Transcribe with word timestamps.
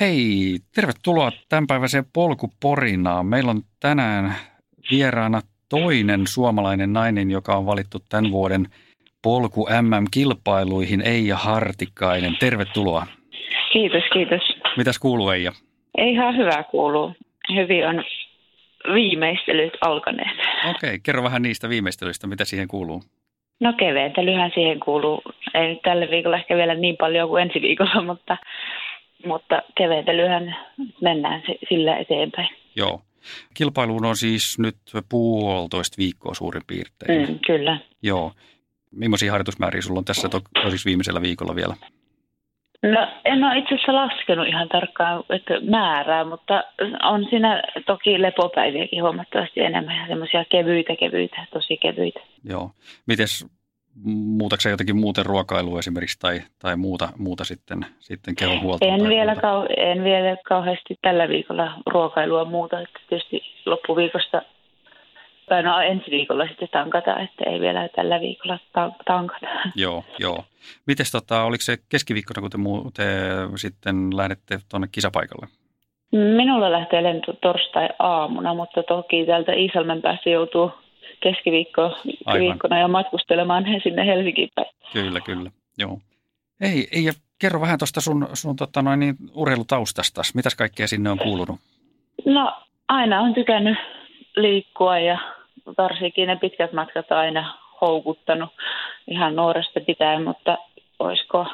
Hei, 0.00 0.58
tervetuloa 0.74 1.32
tämänpäiväiseen 1.48 2.04
polkuporinaan. 2.12 3.26
Meillä 3.26 3.50
on 3.50 3.62
tänään 3.80 4.34
vieraana 4.90 5.40
toinen 5.68 6.26
suomalainen 6.26 6.92
nainen, 6.92 7.30
joka 7.30 7.56
on 7.56 7.66
valittu 7.66 7.98
tämän 8.08 8.30
vuoden 8.30 8.66
polku 9.22 9.66
MM-kilpailuihin, 9.82 11.00
Eija 11.00 11.36
Hartikainen. 11.36 12.36
Tervetuloa. 12.40 13.06
Kiitos, 13.72 14.02
kiitos. 14.12 14.42
Mitäs 14.76 14.98
kuuluu 14.98 15.30
Eija? 15.30 15.52
Ei 15.98 16.12
ihan 16.12 16.36
hyvää 16.36 16.62
kuuluu. 16.62 17.12
Hyvin 17.54 17.88
on 17.88 18.04
viimeistelyt 18.94 19.72
alkaneet. 19.80 20.38
Okei, 20.70 20.70
okay, 20.70 20.98
kerro 21.02 21.22
vähän 21.22 21.42
niistä 21.42 21.68
viimeistelyistä, 21.68 22.26
mitä 22.26 22.44
siihen 22.44 22.68
kuuluu. 22.68 23.02
No 23.60 23.72
keventelyhän 23.72 24.50
siihen 24.54 24.80
kuuluu. 24.80 25.22
Ei 25.54 25.68
nyt 25.68 25.82
tällä 25.82 26.06
viikolla 26.10 26.36
ehkä 26.36 26.56
vielä 26.56 26.74
niin 26.74 26.96
paljon 26.96 27.28
kuin 27.28 27.42
ensi 27.42 27.62
viikolla, 27.62 28.02
mutta, 28.02 28.36
mutta 29.24 29.62
keventelyhän 29.74 30.56
mennään 31.00 31.42
sillä 31.68 31.96
eteenpäin. 31.96 32.48
Joo. 32.76 33.00
Kilpailuun 33.54 34.04
on 34.04 34.16
siis 34.16 34.58
nyt 34.58 34.76
puolitoista 35.08 35.96
viikkoa 35.98 36.34
suurin 36.34 36.62
piirtein. 36.66 37.28
Mm, 37.28 37.38
kyllä. 37.46 37.78
Joo. 38.02 38.32
Millaisia 38.90 39.32
harjoitusmääriä 39.32 39.82
sulla 39.82 39.98
on 39.98 40.04
tässä 40.04 40.28
to, 40.28 40.40
tosis 40.62 40.86
viimeisellä 40.86 41.22
viikolla 41.22 41.54
vielä? 41.54 41.74
No 42.82 43.08
en 43.24 43.44
ole 43.44 43.58
itse 43.58 43.74
asiassa 43.74 43.94
laskenut 43.94 44.48
ihan 44.48 44.68
tarkkaan 44.68 45.24
että 45.30 45.54
määrää, 45.60 46.24
mutta 46.24 46.64
on 47.02 47.26
siinä 47.30 47.62
toki 47.86 48.22
lepopäiviäkin 48.22 49.02
huomattavasti 49.02 49.60
enemmän 49.60 49.96
ja 49.96 50.06
semmoisia 50.06 50.44
kevyitä, 50.44 50.96
kevyitä, 50.96 51.46
tosi 51.52 51.76
kevyitä. 51.76 52.20
Joo. 52.44 52.70
Mites 53.06 53.46
muutatko 54.04 54.68
jotenkin 54.68 54.96
muuten 54.96 55.26
ruokailua 55.26 55.78
esimerkiksi 55.78 56.18
tai, 56.20 56.40
tai 56.58 56.76
muuta, 56.76 57.08
muuta 57.18 57.44
sitten, 57.44 57.86
sitten 57.98 58.34
kehonhuoltoa? 58.34 58.88
En 58.88 59.08
vielä, 59.08 59.32
muuta? 59.32 59.40
kau, 59.40 59.66
en 59.76 60.04
vielä 60.04 60.36
kauheasti 60.48 60.98
tällä 61.02 61.28
viikolla 61.28 61.72
ruokailua 61.86 62.44
muuta. 62.44 62.80
Että 62.80 63.00
tietysti 63.08 63.40
loppuviikosta 63.66 64.42
tai 65.48 65.62
no 65.62 65.80
ensi 65.80 66.10
viikolla 66.10 66.46
sitten 66.46 66.68
tankata, 66.72 67.20
että 67.20 67.50
ei 67.50 67.60
vielä 67.60 67.88
tällä 67.88 68.20
viikolla 68.20 68.58
tankata. 69.04 69.46
Joo, 69.74 70.04
joo. 70.18 70.44
Mites 70.86 71.10
tota, 71.10 71.44
oliko 71.44 71.62
se 71.62 71.76
keskiviikkona, 71.88 72.40
kun 72.40 72.50
te, 72.50 72.58
muu, 72.58 72.90
te 72.96 73.04
sitten 73.56 74.16
lähdette 74.16 74.58
tuonne 74.70 74.88
kisapaikalle? 74.92 75.46
Minulla 76.12 76.72
lähtee 76.72 77.02
lento 77.02 77.32
torstai-aamuna, 77.32 78.54
mutta 78.54 78.82
toki 78.82 79.26
täältä 79.26 79.52
Iisalmen 79.52 80.02
päässä 80.02 80.30
joutuu 80.30 80.70
keskiviikkona 81.20 82.78
ja 82.80 82.88
matkustelemaan 82.88 83.64
sinne 83.82 84.06
Helsinkiin 84.06 84.48
päin. 84.54 84.68
Kyllä, 84.92 85.20
kyllä, 85.20 85.50
joo. 85.78 85.98
Ei, 86.60 86.88
ei 86.92 87.04
ja 87.04 87.12
kerro 87.38 87.60
vähän 87.60 87.78
tuosta 87.78 88.00
sun, 88.00 88.28
sun 88.32 88.56
tota 88.56 88.82
noin, 88.82 89.00
niin, 89.00 89.14
urheilutaustasta. 89.34 90.22
Mitäs 90.34 90.54
kaikkea 90.54 90.88
sinne 90.88 91.10
on 91.10 91.18
kuulunut? 91.18 91.60
No 92.24 92.52
aina 92.88 93.20
on 93.20 93.34
tykännyt 93.34 93.78
liikkua 94.36 94.98
ja 94.98 95.18
varsinkin 95.78 96.28
ne 96.28 96.36
pitkät 96.36 96.72
matkat 96.72 97.12
aina 97.12 97.58
houkuttanut 97.80 98.50
ihan 99.08 99.36
nuoresta 99.36 99.80
pitäen, 99.80 100.24
mutta 100.24 100.58
olisiko 100.98 101.46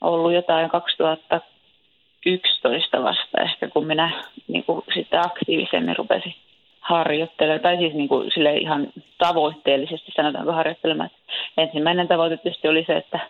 ollut 0.00 0.32
jotain 0.32 0.70
2011 0.70 3.02
vasta 3.02 3.42
ehkä, 3.42 3.68
kun 3.68 3.86
minä 3.86 4.24
niin 4.48 4.64
kuin 4.64 4.82
sitten 4.94 5.20
aktiivisemmin 5.20 5.96
rupesin 5.96 6.34
harjoittelemaan, 6.82 7.60
tai 7.60 7.76
siis 7.76 7.94
niin 7.94 8.08
kuin 8.08 8.30
sille 8.34 8.56
ihan 8.56 8.92
tavoitteellisesti 9.18 10.12
sanotaanko 10.16 10.52
harjoittelemaan. 10.52 11.10
Ensimmäinen 11.56 12.08
tavoite 12.08 12.36
tietysti 12.36 12.68
oli 12.68 12.84
se, 12.86 12.96
että 12.96 13.20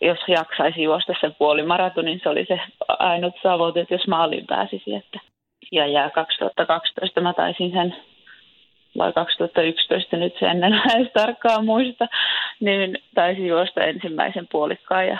jos 0.00 0.18
jaksaisi 0.28 0.82
juosta 0.82 1.14
sen 1.20 1.34
puolimaratonin, 1.38 2.10
niin 2.10 2.20
se 2.22 2.28
oli 2.28 2.44
se 2.48 2.60
ainut 2.88 3.34
tavoite, 3.42 3.80
että 3.80 3.94
jos 3.94 4.06
maaliin 4.06 4.46
pääsisi. 4.46 4.94
Että. 4.94 5.20
Ja, 5.72 5.86
ja 5.86 6.10
2012 6.10 7.20
mä 7.20 7.32
taisin 7.32 7.70
sen 7.70 7.96
vai 8.98 9.12
2011 9.12 10.16
nyt 10.16 10.34
se 10.40 10.46
ennen 10.46 10.80
edes 10.94 11.12
tarkkaan 11.12 11.64
muista, 11.64 12.06
niin 12.60 12.98
taisi 13.14 13.46
juosta 13.46 13.84
ensimmäisen 13.84 14.48
puolikkaan 14.52 15.06
ja 15.06 15.18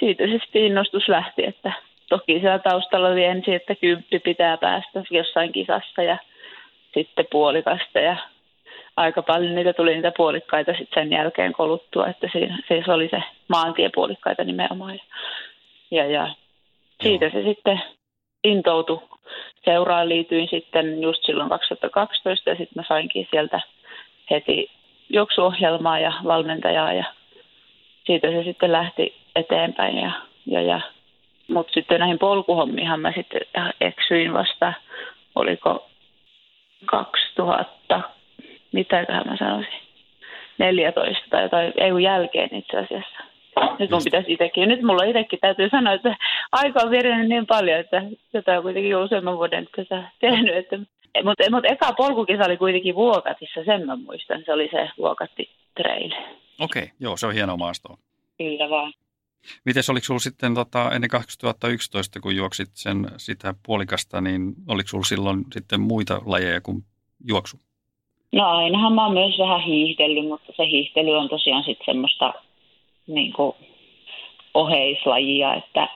siitä 0.00 0.26
se 0.26 0.38
sitten 0.42 0.62
innostus 0.62 1.08
lähti, 1.08 1.46
että 1.46 1.72
toki 2.08 2.40
siellä 2.40 2.58
taustalla 2.58 3.08
oli 3.08 3.24
ensin, 3.24 3.54
että 3.54 3.74
kymppi 3.74 4.18
pitää 4.18 4.56
päästä 4.56 5.02
jossain 5.10 5.52
kisassa 5.52 6.02
ja 6.02 6.18
sitten 6.94 7.26
puolikasta 7.30 7.98
ja 7.98 8.16
aika 8.96 9.22
paljon 9.22 9.54
niitä 9.54 9.72
tuli 9.72 9.94
niitä 9.94 10.12
puolikkaita 10.16 10.72
sitten 10.72 11.02
sen 11.02 11.12
jälkeen 11.12 11.52
koluttua, 11.52 12.06
että 12.06 12.28
se, 12.32 12.48
se 12.84 12.92
oli 12.92 13.08
se 13.08 13.22
maantiepuolikkaita 13.48 14.44
nimenomaan. 14.44 15.00
Ja, 15.90 16.06
ja 16.06 16.34
siitä 17.02 17.24
Joo. 17.24 17.32
se 17.32 17.42
sitten 17.42 17.82
intoutui 18.44 19.02
seuraan 19.64 20.08
liityin 20.08 20.48
sitten 20.50 21.02
just 21.02 21.22
silloin 21.22 21.48
2012 21.48 22.50
ja 22.50 22.56
sitten 22.56 22.74
mä 22.74 22.82
sainkin 22.88 23.28
sieltä 23.30 23.60
heti 24.30 24.70
juoksuohjelmaa 25.08 25.98
ja 25.98 26.12
valmentajaa 26.24 26.92
ja 26.92 27.04
siitä 28.06 28.30
se 28.30 28.42
sitten 28.44 28.72
lähti 28.72 29.14
eteenpäin. 29.36 29.98
Ja, 29.98 30.12
ja, 30.46 30.62
ja. 30.62 30.80
Mutta 31.48 31.72
sitten 31.72 32.00
näihin 32.00 32.18
polkuhommiinhan 32.18 33.00
mä 33.00 33.12
sitten 33.16 33.40
eksyin 33.80 34.32
vasta, 34.32 34.72
oliko 35.34 35.87
2000, 36.86 38.00
mitäköhän 38.72 39.26
mä 39.26 39.36
sanoisin, 39.36 39.80
14 40.58 41.24
tai 41.30 41.42
jotain, 41.42 41.72
ei 41.76 42.02
jälkeen 42.02 42.54
itse 42.54 42.78
asiassa. 42.78 43.24
Nyt 43.78 43.90
mun 43.90 44.00
pitäisi 44.04 44.32
itsekin. 44.32 44.68
Nyt 44.68 44.82
mulla 44.82 45.04
itsekin 45.04 45.38
täytyy 45.40 45.68
sanoa, 45.68 45.92
että 45.92 46.16
aika 46.52 46.80
on 46.84 46.90
vienyt 46.90 47.28
niin 47.28 47.46
paljon, 47.46 47.80
että 47.80 48.02
tätä 48.32 48.56
on 48.56 48.62
kuitenkin 48.62 48.90
jo 48.90 49.02
useamman 49.02 49.36
vuoden 49.36 49.68
tätä 49.76 50.02
tehnyt. 50.20 50.56
Että, 50.56 50.78
mutta, 51.24 51.50
mutta 51.50 51.68
eka 51.68 51.92
polkukisa 51.92 52.44
oli 52.44 52.56
kuitenkin 52.56 52.94
Vuokatissa, 52.94 53.64
sen 53.64 53.86
mä 53.86 53.96
muistan. 53.96 54.42
Se 54.44 54.52
oli 54.52 54.68
se 54.70 54.90
Vuokatti 54.98 55.50
Trail. 55.74 56.12
Okei, 56.60 56.82
okay, 56.82 56.94
joo, 57.00 57.16
se 57.16 57.26
on 57.26 57.34
hieno 57.34 57.56
maasto. 57.56 57.88
Kyllä 58.38 58.70
vaan. 58.70 58.92
Miten 59.64 59.82
oliko 59.90 60.04
sinulla 60.04 60.20
sitten 60.20 60.54
tota, 60.54 60.90
ennen 60.92 61.10
2011, 61.10 62.20
kun 62.20 62.36
juoksit 62.36 62.68
sen, 62.74 63.10
sitä 63.16 63.54
puolikasta, 63.66 64.20
niin 64.20 64.54
oliko 64.68 64.88
sinulla 64.88 65.06
silloin 65.06 65.44
sitten 65.52 65.80
muita 65.80 66.20
lajeja 66.26 66.60
kuin 66.60 66.84
juoksu? 67.28 67.56
No 68.32 68.48
ainahan 68.48 68.92
mä 68.92 69.04
oon 69.04 69.14
myös 69.14 69.38
vähän 69.38 69.60
hiihdellyt, 69.60 70.28
mutta 70.28 70.52
se 70.56 70.66
hiihtely 70.66 71.10
on 71.10 71.28
tosiaan 71.28 71.64
sitten 71.64 71.86
semmoista 71.86 72.34
niin 73.06 73.32
kuin 73.32 73.56
oheislajia, 74.54 75.54
että, 75.54 75.88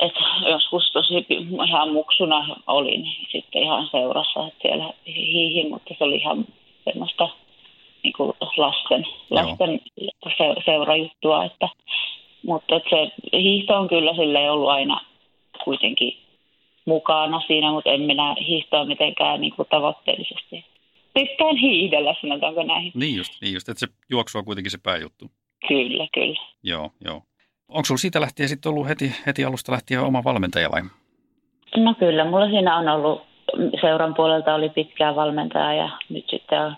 että 0.00 0.20
joskus 0.50 0.92
tosi 0.92 1.26
ihan 1.66 1.92
muksuna 1.92 2.56
olin 2.66 3.06
sitten 3.32 3.62
ihan 3.62 3.88
seurassa, 3.90 4.46
että 4.46 4.58
siellä 4.62 4.92
hiihin, 5.06 5.70
mutta 5.70 5.94
se 5.98 6.04
oli 6.04 6.16
ihan 6.16 6.44
semmoista 6.84 7.28
niin 8.02 8.12
kuin 8.16 8.32
lasten, 8.56 9.06
lasten 9.30 9.80
seurajuttua, 10.64 11.44
että, 11.44 11.68
mutta 12.46 12.76
että 12.76 12.90
se 12.90 13.12
hiihto 13.38 13.74
on 13.74 13.88
kyllä 13.88 14.14
sille 14.14 14.50
ollut 14.50 14.68
aina 14.68 15.00
kuitenkin 15.64 16.18
mukana 16.84 17.40
siinä, 17.46 17.72
mutta 17.72 17.90
en 17.90 18.00
minä 18.00 18.34
hiihtoa 18.46 18.84
mitenkään 18.84 19.40
niin 19.40 19.52
kuin 19.56 19.68
tavoitteellisesti. 19.70 20.64
Tykkään 21.14 21.56
hiihdellä, 21.56 22.14
sanotaanko 22.20 22.62
näin. 22.62 22.92
Niin 22.94 23.16
just, 23.16 23.32
niin 23.40 23.54
just, 23.54 23.68
että 23.68 23.80
se 23.80 23.86
juoksu 24.10 24.38
on 24.38 24.44
kuitenkin 24.44 24.70
se 24.70 24.78
pääjuttu. 24.82 25.30
Kyllä, 25.68 26.06
kyllä. 26.14 26.40
Joo, 26.62 26.90
joo. 27.04 27.22
Onko 27.68 27.84
sinulla 27.84 28.00
siitä 28.00 28.20
lähtien 28.20 28.48
sitten 28.48 28.70
ollut 28.70 28.88
heti, 28.88 29.12
heti 29.26 29.44
alusta 29.44 29.72
lähtien 29.72 30.00
oma 30.00 30.24
valmentaja 30.24 30.70
vai? 30.70 30.82
No 31.76 31.94
kyllä, 31.98 32.24
mulla 32.24 32.48
siinä 32.48 32.76
on 32.76 32.88
ollut, 32.88 33.22
seuran 33.80 34.14
puolelta 34.14 34.54
oli 34.54 34.68
pitkään 34.68 35.16
valmentaja 35.16 35.74
ja 35.74 35.88
nyt 36.08 36.24
sitten 36.30 36.60
on 36.60 36.76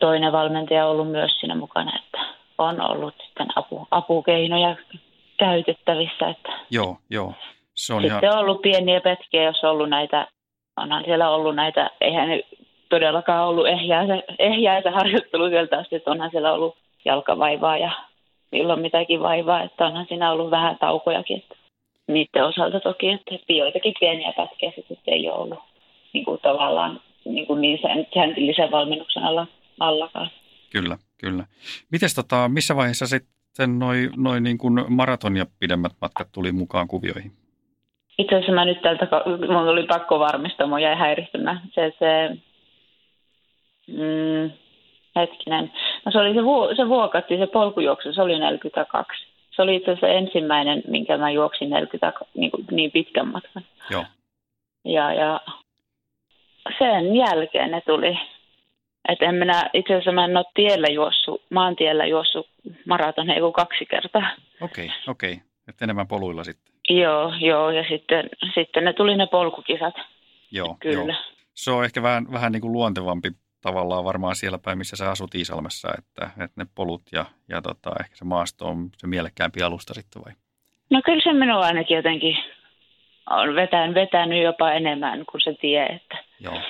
toinen 0.00 0.32
valmentaja 0.32 0.86
ollut 0.86 1.10
myös 1.10 1.40
siinä 1.40 1.54
mukana, 1.54 1.98
on 2.64 2.90
ollut 2.90 3.14
sitten 3.26 3.46
apu, 3.56 3.88
apukeinoja 3.90 4.76
käytettävissä. 5.38 6.28
Että 6.28 6.52
joo, 6.70 6.96
joo. 7.10 7.32
Se 7.74 7.94
on 7.94 8.02
sitten 8.02 8.18
ihan... 8.22 8.34
on 8.34 8.40
ollut 8.40 8.62
pieniä 8.62 9.00
petkiä, 9.00 9.44
jos 9.44 9.64
on 9.64 9.70
ollut 9.70 9.88
näitä, 9.90 10.26
onhan 10.76 11.04
siellä 11.04 11.30
ollut 11.30 11.54
näitä, 11.54 11.90
eihän 12.00 12.28
ne 12.28 12.40
todellakaan 12.88 13.48
ollut 13.48 13.66
ehjäitä, 13.66 14.22
ehjäitä 14.38 14.90
harjoittelu 14.90 15.48
sieltä 15.48 15.78
asti, 15.78 15.96
että 15.96 16.10
onhan 16.10 16.30
siellä 16.30 16.52
ollut 16.52 16.76
jalkavaivaa 17.04 17.78
ja 17.78 17.90
milloin 18.52 18.80
mitäkin 18.80 19.22
vaivaa, 19.22 19.62
että 19.62 19.86
onhan 19.86 20.06
siinä 20.08 20.32
ollut 20.32 20.50
vähän 20.50 20.76
taukojakin. 20.80 21.36
Että 21.36 21.54
niiden 22.08 22.44
osalta 22.44 22.80
toki, 22.80 23.08
että 23.08 23.34
joitakin 23.48 23.94
pieniä 24.00 24.32
pätkiä 24.36 24.72
sitten 24.76 25.14
ei 25.14 25.30
ole 25.30 25.38
ollut 25.38 25.58
niin 26.12 26.24
kuin 26.24 26.40
tavallaan 26.40 27.00
niin, 27.24 27.46
kuin 27.46 27.60
niin 27.60 27.78
säntillisen 28.14 28.70
valmennuksen 28.70 29.22
alla, 29.22 29.46
allakaan. 29.80 30.30
Kyllä, 30.72 30.96
kyllä. 31.20 31.44
Mites 31.92 32.14
tota, 32.14 32.48
missä 32.48 32.76
vaiheessa 32.76 33.06
sitten 33.06 33.78
noin 33.78 34.10
noi 34.16 34.40
niin 34.40 34.58
kuin 34.58 34.84
maraton 34.88 35.36
ja 35.36 35.46
pidemmät 35.58 35.92
matkat 36.00 36.28
tuli 36.32 36.52
mukaan 36.52 36.88
kuvioihin? 36.88 37.32
Itse 38.18 38.34
asiassa 38.34 38.52
mä 38.52 38.64
nyt 38.64 38.82
tältä, 38.82 39.08
mun 39.26 39.68
oli 39.68 39.86
pakko 39.86 40.18
varmistaa, 40.18 40.66
mun 40.66 40.82
jäi 40.82 40.96
häiristymään. 40.96 41.60
Se, 41.74 41.92
se 41.98 42.36
mm, 43.86 44.50
hetkinen, 45.16 45.72
no 46.04 46.12
se 46.12 46.18
oli 46.18 46.34
se, 46.34 46.44
vu, 46.44 46.74
se 46.76 46.88
vuokatti, 46.88 47.38
se 47.38 47.46
polkujuoksu, 47.46 48.12
se 48.12 48.22
oli 48.22 48.38
42. 48.38 49.20
Se 49.20 49.26
Se 49.56 49.62
oli 49.62 49.76
itse 49.76 49.90
asiassa 49.90 50.08
ensimmäinen, 50.08 50.82
minkä 50.88 51.16
mä 51.16 51.30
juoksin 51.30 51.70
40 51.70 52.12
niin, 52.34 52.50
kuin, 52.50 52.66
niin 52.70 52.90
pitkän 52.90 53.28
matkan. 53.28 53.62
Joo. 53.90 54.04
Ja, 54.84 55.12
ja 55.12 55.40
sen 56.78 57.16
jälkeen 57.16 57.70
ne 57.70 57.80
tuli. 57.86 58.18
Että 59.12 59.24
en 59.24 59.34
minä, 59.34 59.70
itse 59.72 59.92
asiassa 59.92 60.12
mä 60.12 60.24
en 60.24 60.36
ole 60.36 60.44
tiellä 60.54 60.86
juossut, 60.86 61.42
maantiellä 61.50 62.06
juossut 62.06 62.48
maraton 62.86 63.30
ei 63.30 63.40
kaksi 63.54 63.86
kertaa. 63.86 64.30
Okei, 64.60 64.84
okay, 64.84 64.96
okei. 65.06 65.32
Okay. 65.32 65.44
Että 65.68 65.84
enemmän 65.84 66.08
poluilla 66.08 66.44
sitten. 66.44 66.74
Joo, 66.88 67.32
joo. 67.40 67.70
Ja 67.70 67.84
sitten, 67.88 68.28
sitten 68.54 68.84
ne 68.84 68.92
tuli 68.92 69.16
ne 69.16 69.26
polkukisat. 69.26 69.94
Joo, 70.50 70.76
Kyllä. 70.80 71.12
Joo. 71.12 71.22
Se 71.54 71.70
on 71.70 71.84
ehkä 71.84 72.02
vähän, 72.02 72.32
vähän 72.32 72.52
niin 72.52 72.60
kuin 72.60 72.72
luontevampi 72.72 73.30
tavallaan 73.60 74.04
varmaan 74.04 74.36
siellä 74.36 74.58
päin, 74.58 74.78
missä 74.78 74.96
sä 74.96 75.10
asut 75.10 75.34
Iisalmessa, 75.34 75.88
että, 75.98 76.30
että 76.44 76.60
ne 76.60 76.66
polut 76.74 77.02
ja, 77.12 77.24
ja 77.48 77.62
tota, 77.62 77.90
ehkä 78.00 78.16
se 78.16 78.24
maasto 78.24 78.66
on 78.66 78.90
se 78.96 79.06
mielekkäämpi 79.06 79.62
alusta 79.62 79.94
sitten 79.94 80.22
vai? 80.24 80.32
No 80.90 81.02
kyllä 81.04 81.22
se 81.22 81.32
minua 81.32 81.60
ainakin 81.60 81.96
jotenkin 81.96 82.36
on 83.30 83.54
vetänyt, 83.54 83.94
vetänyt 83.94 84.42
jopa 84.42 84.72
enemmän 84.72 85.24
kuin 85.30 85.40
se 85.40 85.54
tie, 85.60 85.86
että 85.86 86.18
Joo. 86.40 86.60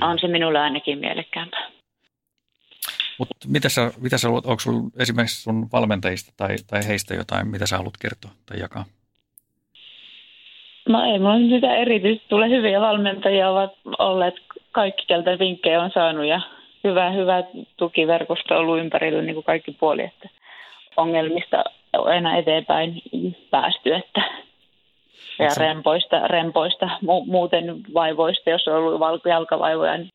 On 0.00 0.18
se 0.18 0.28
minulle 0.28 0.58
ainakin 0.58 0.98
mielekkäämpää. 0.98 1.70
Mutta 3.18 3.48
mitä 3.48 3.68
sä, 3.68 3.92
mitä 4.00 4.18
sä 4.18 4.28
onko 4.28 4.56
sulla 4.58 4.90
esimerkiksi 4.98 5.42
sun 5.42 5.68
valmentajista 5.72 6.32
tai, 6.36 6.56
tai 6.70 6.88
heistä 6.88 7.14
jotain, 7.14 7.48
mitä 7.48 7.66
sä 7.66 7.76
haluat 7.76 7.96
kertoa 8.00 8.30
tai 8.46 8.60
jakaa? 8.60 8.84
No 10.88 11.04
ei 11.04 11.18
mulla 11.18 11.38
mitään 11.38 11.78
erityisesti. 11.78 12.28
Tulee 12.28 12.48
hyviä 12.48 12.80
valmentajia, 12.80 13.50
ovat 13.50 13.72
olleet 13.98 14.34
kaikki, 14.72 15.04
keltä 15.06 15.38
vinkkejä 15.38 15.82
on 15.82 15.90
saanut 15.94 16.26
ja 16.26 16.40
hyvä, 16.84 17.10
hyvä 17.10 17.42
tukiverkosto 17.76 18.54
on 18.54 18.60
ollut 18.60 18.78
ympärillä 18.78 19.22
niin 19.22 19.34
kuin 19.34 19.44
kaikki 19.44 19.72
puoli, 19.72 20.02
että 20.02 20.28
ongelmista 20.96 21.64
on 21.92 22.08
aina 22.08 22.36
eteenpäin 22.36 23.02
päästy, 23.50 23.94
että 23.94 24.22
ja 25.38 25.48
rempoista, 25.56 26.28
rempoista, 26.28 26.90
muuten 27.26 27.64
vaivoista, 27.94 28.50
jos 28.50 28.68
on 28.68 28.74
ollut 28.74 29.24
jalkavaivoja, 29.24 29.96
niin 29.96 30.08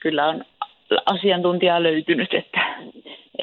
kyllä 0.00 0.26
on 0.26 0.44
asiantuntijaa 1.06 1.82
löytynyt, 1.82 2.34
että 2.34 2.60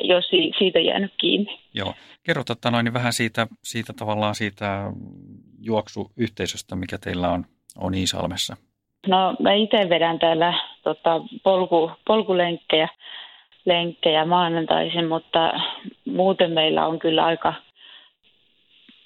jos 0.01 0.25
siitä 0.57 0.79
jäänyt 0.79 1.13
kiinni. 1.17 1.59
Joo. 1.73 1.93
Kerro 2.23 2.43
totta 2.43 2.71
noin 2.71 2.83
niin 2.83 2.93
vähän 2.93 3.13
siitä, 3.13 3.47
siitä 3.63 3.93
tavallaan 3.93 4.35
siitä 4.35 4.91
juoksuyhteisöstä, 5.61 6.75
mikä 6.75 6.97
teillä 6.97 7.29
on, 7.29 7.45
on 7.77 7.93
Iisalmessa. 7.93 8.57
No 9.07 9.35
mä 9.39 9.53
itse 9.53 9.89
vedän 9.89 10.19
täällä 10.19 10.53
tota, 10.83 11.21
polku, 11.43 11.91
polkulenkkejä 12.07 12.87
lenkkejä 13.65 14.25
maanantaisin, 14.25 15.07
mutta 15.07 15.53
muuten 16.05 16.51
meillä 16.51 16.87
on 16.87 16.99
kyllä 16.99 17.25
aika 17.25 17.53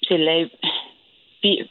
silleen, 0.08 0.50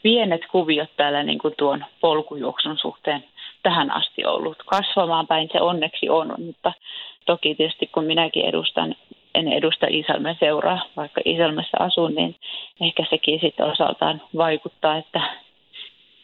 pienet 0.03 0.41
kuviot 0.51 0.89
täällä 0.97 1.23
niin 1.23 1.39
kuin 1.39 1.53
tuon 1.57 1.85
polkujuoksun 2.01 2.77
suhteen 2.77 3.23
tähän 3.63 3.91
asti 3.91 4.25
ollut. 4.25 4.57
Kasvamaan 4.65 5.27
päin 5.27 5.49
se 5.51 5.61
onneksi 5.61 6.09
on, 6.09 6.33
mutta 6.45 6.73
toki 7.25 7.55
tietysti 7.55 7.87
kun 7.87 8.03
minäkin 8.03 8.45
edustan, 8.45 8.95
en 9.35 9.47
edusta 9.47 9.87
Isalmen 9.89 10.37
seuraa, 10.39 10.79
vaikka 10.97 11.21
Isalmessa 11.25 11.77
asun, 11.79 12.15
niin 12.15 12.35
ehkä 12.81 13.05
sekin 13.09 13.39
sitten 13.39 13.65
osaltaan 13.65 14.21
vaikuttaa, 14.37 14.97
että 14.97 15.21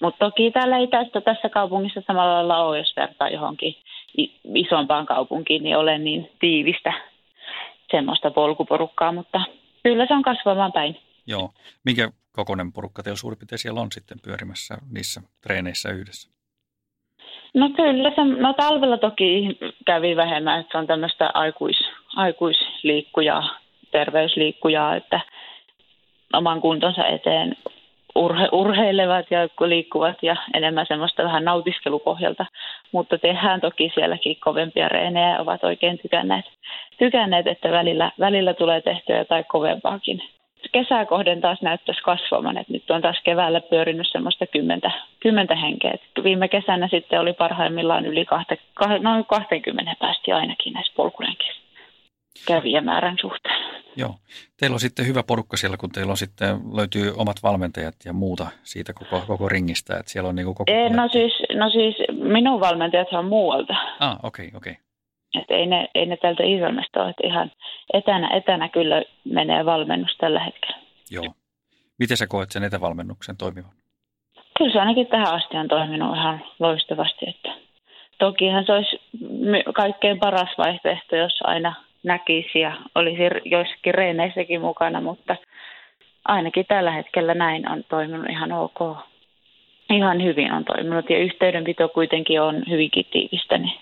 mutta 0.01 0.25
toki 0.25 0.51
täällä 0.51 0.77
ei 0.77 0.87
tästä 0.87 1.21
tässä 1.21 1.49
kaupungissa 1.49 2.01
samalla 2.07 2.33
lailla 2.33 2.63
ole, 2.63 2.77
jos 2.77 2.93
vertaa 2.95 3.29
johonkin 3.29 3.75
isompaan 4.55 5.05
kaupunkiin, 5.05 5.63
niin 5.63 5.77
olen 5.77 6.03
niin 6.03 6.31
tiivistä 6.39 6.93
semmoista 7.91 8.31
polkuporukkaa, 8.31 9.11
mutta 9.11 9.41
kyllä 9.83 10.05
se 10.05 10.13
on 10.13 10.21
kasvamaan 10.21 10.71
päin. 10.71 10.97
Joo. 11.27 11.49
Minkä 11.85 12.09
kokoinen 12.33 12.73
porukka 12.73 13.03
teillä 13.03 13.17
suurin 13.17 13.39
piirtein 13.39 13.59
siellä 13.59 13.81
on 13.81 13.91
sitten 13.91 14.17
pyörimässä 14.23 14.77
niissä 14.91 15.21
treeneissä 15.41 15.89
yhdessä? 15.89 16.33
No 17.53 17.69
kyllä, 17.69 18.11
se, 18.15 18.23
no 18.23 18.53
talvella 18.53 18.97
toki 18.97 19.57
kävi 19.85 20.15
vähemmän, 20.15 20.59
että 20.59 20.71
se 20.71 20.77
on 20.77 20.87
tämmöistä 20.87 21.31
aikuis, 21.33 21.77
aikuisliikkujaa, 22.15 23.59
terveysliikkujaa, 23.91 24.95
että 24.95 25.19
oman 26.33 26.61
kuntonsa 26.61 27.07
eteen 27.07 27.55
urhe, 28.15 28.49
urheilevat 28.51 29.31
ja 29.31 29.39
liikkuvat 29.67 30.23
ja 30.23 30.35
enemmän 30.53 30.85
semmoista 30.87 31.23
vähän 31.23 31.45
nautiskelupohjalta. 31.45 32.45
Mutta 32.91 33.17
tehdään 33.17 33.61
toki 33.61 33.91
sielläkin 33.93 34.37
kovempia 34.39 34.89
reenejä 34.89 35.29
ja 35.29 35.41
ovat 35.41 35.63
oikein 35.63 35.99
tykänneet, 35.99 36.45
tykänneet 36.99 37.47
että 37.47 37.71
välillä, 37.71 38.11
välillä 38.19 38.53
tulee 38.53 38.81
tehtyä 38.81 39.17
jotain 39.17 39.45
kovempaakin 39.45 40.21
kesää 40.71 41.05
kohden 41.05 41.41
taas 41.41 41.61
näyttäisi 41.61 42.01
kasvamaan. 42.01 42.57
että 42.57 42.73
nyt 42.73 42.91
on 42.91 43.01
taas 43.01 43.21
keväällä 43.23 43.61
pyörinyt 43.61 44.07
semmoista 44.11 44.47
kymmentä, 44.47 44.91
kymmentä 45.19 45.55
henkeä. 45.55 45.91
Et 45.91 46.23
viime 46.23 46.47
kesänä 46.47 46.87
sitten 46.87 47.19
oli 47.19 47.33
parhaimmillaan 47.33 48.05
yli 48.05 48.25
kahte, 48.25 48.57
noin 49.01 49.25
20 49.25 49.93
päästi 49.99 50.31
ainakin 50.31 50.73
näissä 50.73 50.93
polkurenkeissä 50.95 51.63
kävijämäärän 52.47 53.17
suhteen. 53.21 53.83
Joo. 53.95 54.15
Teillä 54.59 54.73
on 54.73 54.79
sitten 54.79 55.07
hyvä 55.07 55.23
porukka 55.23 55.57
siellä, 55.57 55.77
kun 55.77 55.91
teillä 55.91 56.11
on 56.11 56.17
sitten, 56.17 56.57
löytyy 56.75 57.13
omat 57.17 57.37
valmentajat 57.43 57.95
ja 58.05 58.13
muuta 58.13 58.47
siitä 58.63 58.93
koko, 58.93 59.23
koko 59.27 59.49
ringistä, 59.49 59.97
että 59.97 60.11
siellä 60.11 60.29
on 60.29 60.35
niin 60.35 60.45
koko... 60.45 60.63
Ei, 60.67 60.89
no, 60.89 61.07
siis, 61.07 61.33
no 61.55 61.69
siis 61.69 61.95
minun 62.11 62.59
valmentajat 62.59 63.13
on 63.13 63.25
muualta. 63.25 63.73
Ah, 63.99 64.17
okei, 64.23 64.47
okay, 64.47 64.57
okei. 64.57 64.71
Okay. 64.71 64.83
Että 65.41 65.53
ei 65.53 65.65
ne, 65.65 65.87
ei 65.95 66.05
ne 66.05 66.17
tältä 66.17 66.43
Iisalmesta 66.43 67.01
ole, 67.01 67.09
että 67.09 67.27
ihan 67.27 67.51
etänä, 67.93 68.29
etänä 68.33 68.69
kyllä 68.69 69.03
menee 69.23 69.65
valmennus 69.65 70.15
tällä 70.17 70.39
hetkellä. 70.39 70.77
Joo. 71.11 71.33
Miten 71.99 72.17
sä 72.17 72.27
koet 72.27 72.51
sen 72.51 72.63
etävalmennuksen 72.63 73.37
toimivan? 73.37 73.71
Kyllä 74.57 74.73
se 74.73 74.79
ainakin 74.79 75.07
tähän 75.07 75.33
asti 75.33 75.57
on 75.57 75.67
toiminut 75.67 76.15
ihan 76.15 76.43
loistavasti. 76.59 77.29
Että 77.29 77.53
tokihan 78.19 78.65
se 78.65 78.73
olisi 78.73 79.01
kaikkein 79.73 80.19
paras 80.19 80.57
vaihtoehto, 80.57 81.15
jos 81.15 81.39
aina 81.43 81.73
näkisi 82.03 82.59
ja 82.59 82.77
olisi 82.95 83.21
joissakin 83.45 83.93
reeneissäkin 83.93 84.61
mukana, 84.61 85.01
mutta 85.01 85.35
ainakin 86.25 86.65
tällä 86.65 86.91
hetkellä 86.91 87.33
näin 87.33 87.71
on 87.71 87.83
toiminut 87.89 88.29
ihan 88.29 88.51
ok. 88.51 88.97
Ihan 89.89 90.23
hyvin 90.23 90.53
on 90.53 90.65
toiminut 90.65 91.09
ja 91.09 91.17
yhteydenpito 91.17 91.89
kuitenkin 91.89 92.41
on 92.41 92.63
hyvinkin 92.69 93.05
tiivistä. 93.11 93.57
Niin. 93.57 93.79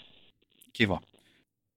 Kiva. 0.77 1.00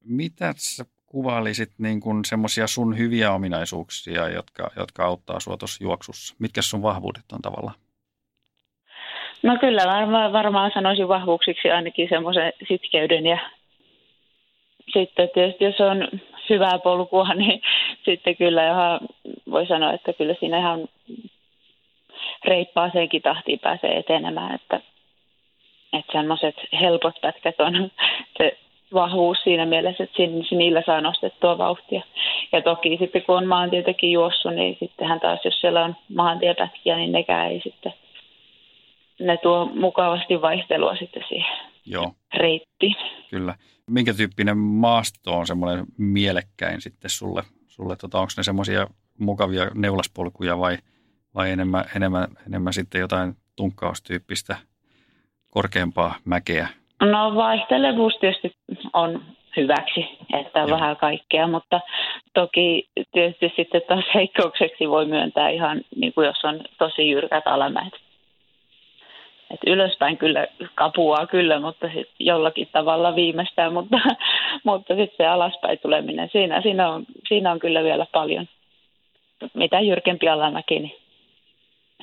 Mitä 0.04 0.54
sä 0.56 0.84
kuvailisit 1.06 1.70
niin 1.78 2.00
kuin 2.00 2.24
semmoisia 2.24 2.66
sun 2.66 2.98
hyviä 2.98 3.32
ominaisuuksia, 3.32 4.28
jotka, 4.28 4.70
jotka 4.76 5.04
auttaa 5.04 5.40
sua 5.40 5.56
tuossa 5.56 5.84
juoksussa? 5.84 6.34
Mitkä 6.38 6.62
sun 6.62 6.82
vahvuudet 6.82 7.24
on 7.32 7.42
tavallaan? 7.42 7.74
No 9.42 9.56
kyllä 9.60 9.82
varmaan, 9.86 10.32
varmaan 10.32 10.70
sanoisin 10.74 11.08
vahvuuksiksi 11.08 11.70
ainakin 11.70 12.08
semmoisen 12.08 12.52
sitkeyden 12.68 13.26
ja 13.26 13.38
sitten 14.92 15.28
tietysti 15.34 15.64
jos 15.64 15.80
on 15.80 16.20
hyvää 16.50 16.78
polkua, 16.78 17.34
niin 17.34 17.62
sitten 18.04 18.36
kyllä 18.36 18.66
ihan 18.70 19.00
voi 19.50 19.66
sanoa, 19.66 19.92
että 19.92 20.12
kyllä 20.12 20.34
siinä 20.40 20.58
ihan 20.58 20.88
reippaaseenkin 22.44 23.22
tahtiin 23.22 23.58
pääsee 23.58 23.98
etenemään, 23.98 24.54
että, 24.54 24.80
että 25.92 26.12
semmoiset 26.12 26.54
helpot 26.80 27.20
pätkät 27.20 27.60
on 27.60 27.90
se 28.38 28.58
vahvuus 28.94 29.38
siinä 29.44 29.66
mielessä, 29.66 30.04
että 30.04 30.22
niillä 30.50 30.82
saa 30.86 31.00
nostettua 31.00 31.58
vauhtia. 31.58 32.02
Ja 32.52 32.62
toki 32.62 32.96
sitten 33.00 33.22
kun 33.22 33.36
on 33.36 33.46
maantietäkin 33.46 34.12
juossut, 34.12 34.54
niin 34.54 34.76
sittenhän 34.80 35.20
taas 35.20 35.44
jos 35.44 35.60
siellä 35.60 35.84
on 35.84 35.96
maantiepätkiä, 36.14 36.96
niin 36.96 37.12
nekään 37.12 37.50
ei 37.50 37.60
sitten, 37.64 37.92
ne 39.20 39.36
tuo 39.36 39.70
mukavasti 39.74 40.40
vaihtelua 40.42 40.96
sitten 40.96 41.24
siihen 41.28 41.56
Joo. 41.86 42.12
reittiin. 42.34 42.96
Kyllä. 43.30 43.54
Minkä 43.90 44.14
tyyppinen 44.14 44.58
maasto 44.58 45.32
on 45.32 45.46
semmoinen 45.46 45.86
mielekkäin 45.98 46.80
sitten 46.80 47.10
sulle? 47.10 47.42
sulle 47.74 47.96
tota, 47.96 48.18
onko 48.18 48.32
ne 48.36 48.42
semmoisia 48.42 48.86
mukavia 49.18 49.70
neulaspolkuja 49.74 50.58
vai, 50.58 50.78
vai 51.34 51.50
enemmän, 51.50 51.84
enemmän, 51.96 52.28
enemmän 52.46 52.72
sitten 52.72 53.00
jotain 53.00 53.36
tunkkaustyyppistä 53.56 54.56
korkeampaa 55.50 56.14
mäkeä? 56.24 56.68
No 57.10 57.34
vaihtelevuus 57.34 58.16
tietysti 58.20 58.56
on 58.92 59.22
hyväksi, 59.56 60.08
että 60.32 60.62
on 60.62 60.68
Joo. 60.68 60.78
vähän 60.78 60.96
kaikkea, 60.96 61.46
mutta 61.46 61.80
toki 62.34 62.88
tietysti 63.12 63.52
sitten 63.56 63.82
taas 63.88 64.04
heikkoukseksi 64.14 64.88
voi 64.88 65.06
myöntää 65.06 65.48
ihan 65.48 65.80
niin 65.96 66.12
kuin 66.12 66.26
jos 66.26 66.44
on 66.44 66.60
tosi 66.78 67.10
jyrkät 67.10 67.46
alamäet. 67.46 67.94
Et 69.50 69.60
ylöspäin 69.66 70.18
kyllä 70.18 70.46
kapuaa 70.74 71.26
kyllä, 71.26 71.60
mutta 71.60 71.88
sit 71.94 72.10
jollakin 72.18 72.68
tavalla 72.72 73.14
viimeistään, 73.14 73.72
mutta, 73.72 73.96
mutta 74.64 74.94
sitten 74.94 75.16
se 75.16 75.26
alaspäin 75.26 75.78
tuleminen, 75.78 76.28
siinä, 76.32 76.62
siinä, 76.62 76.88
on, 76.88 77.06
siinä 77.28 77.50
on 77.50 77.58
kyllä 77.58 77.84
vielä 77.84 78.06
paljon. 78.12 78.48
Mitä 79.54 79.80
jyrkempi 79.80 80.28
alamäki, 80.28 80.78
niin 80.78 80.96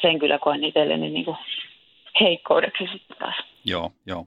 sen 0.01 0.19
kyllä 0.19 0.39
koen 0.39 0.63
itselleni 0.63 1.09
niin 1.09 1.25
kuin 1.25 1.37
heikkoudeksi 2.21 2.83
sitten 2.91 3.17
taas. 3.17 3.35
Joo, 3.65 3.91
joo. 4.05 4.25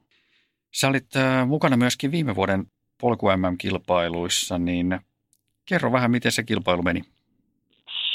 Sä 0.75 0.89
olit 0.89 1.17
äh, 1.17 1.49
mukana 1.49 1.77
myöskin 1.77 2.13
viime 2.13 2.35
vuoden 2.35 2.65
polku 3.01 3.27
kilpailuissa 3.59 4.59
niin 4.59 4.99
kerro 5.69 5.93
vähän, 5.93 6.11
miten 6.11 6.33
se 6.33 6.43
kilpailu 6.43 6.83
meni. 6.83 7.01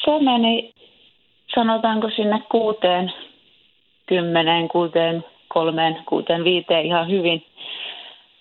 Se 0.06 0.12
meni, 0.24 0.74
sanotaanko 1.56 2.10
sinne 2.16 2.42
kuuteen, 2.52 3.12
kymmeneen, 4.06 4.68
kuuteen, 4.68 5.26
kolmeen, 5.48 6.04
kuuteen, 6.06 6.44
viiteen 6.44 6.86
ihan 6.86 7.10
hyvin. 7.10 7.46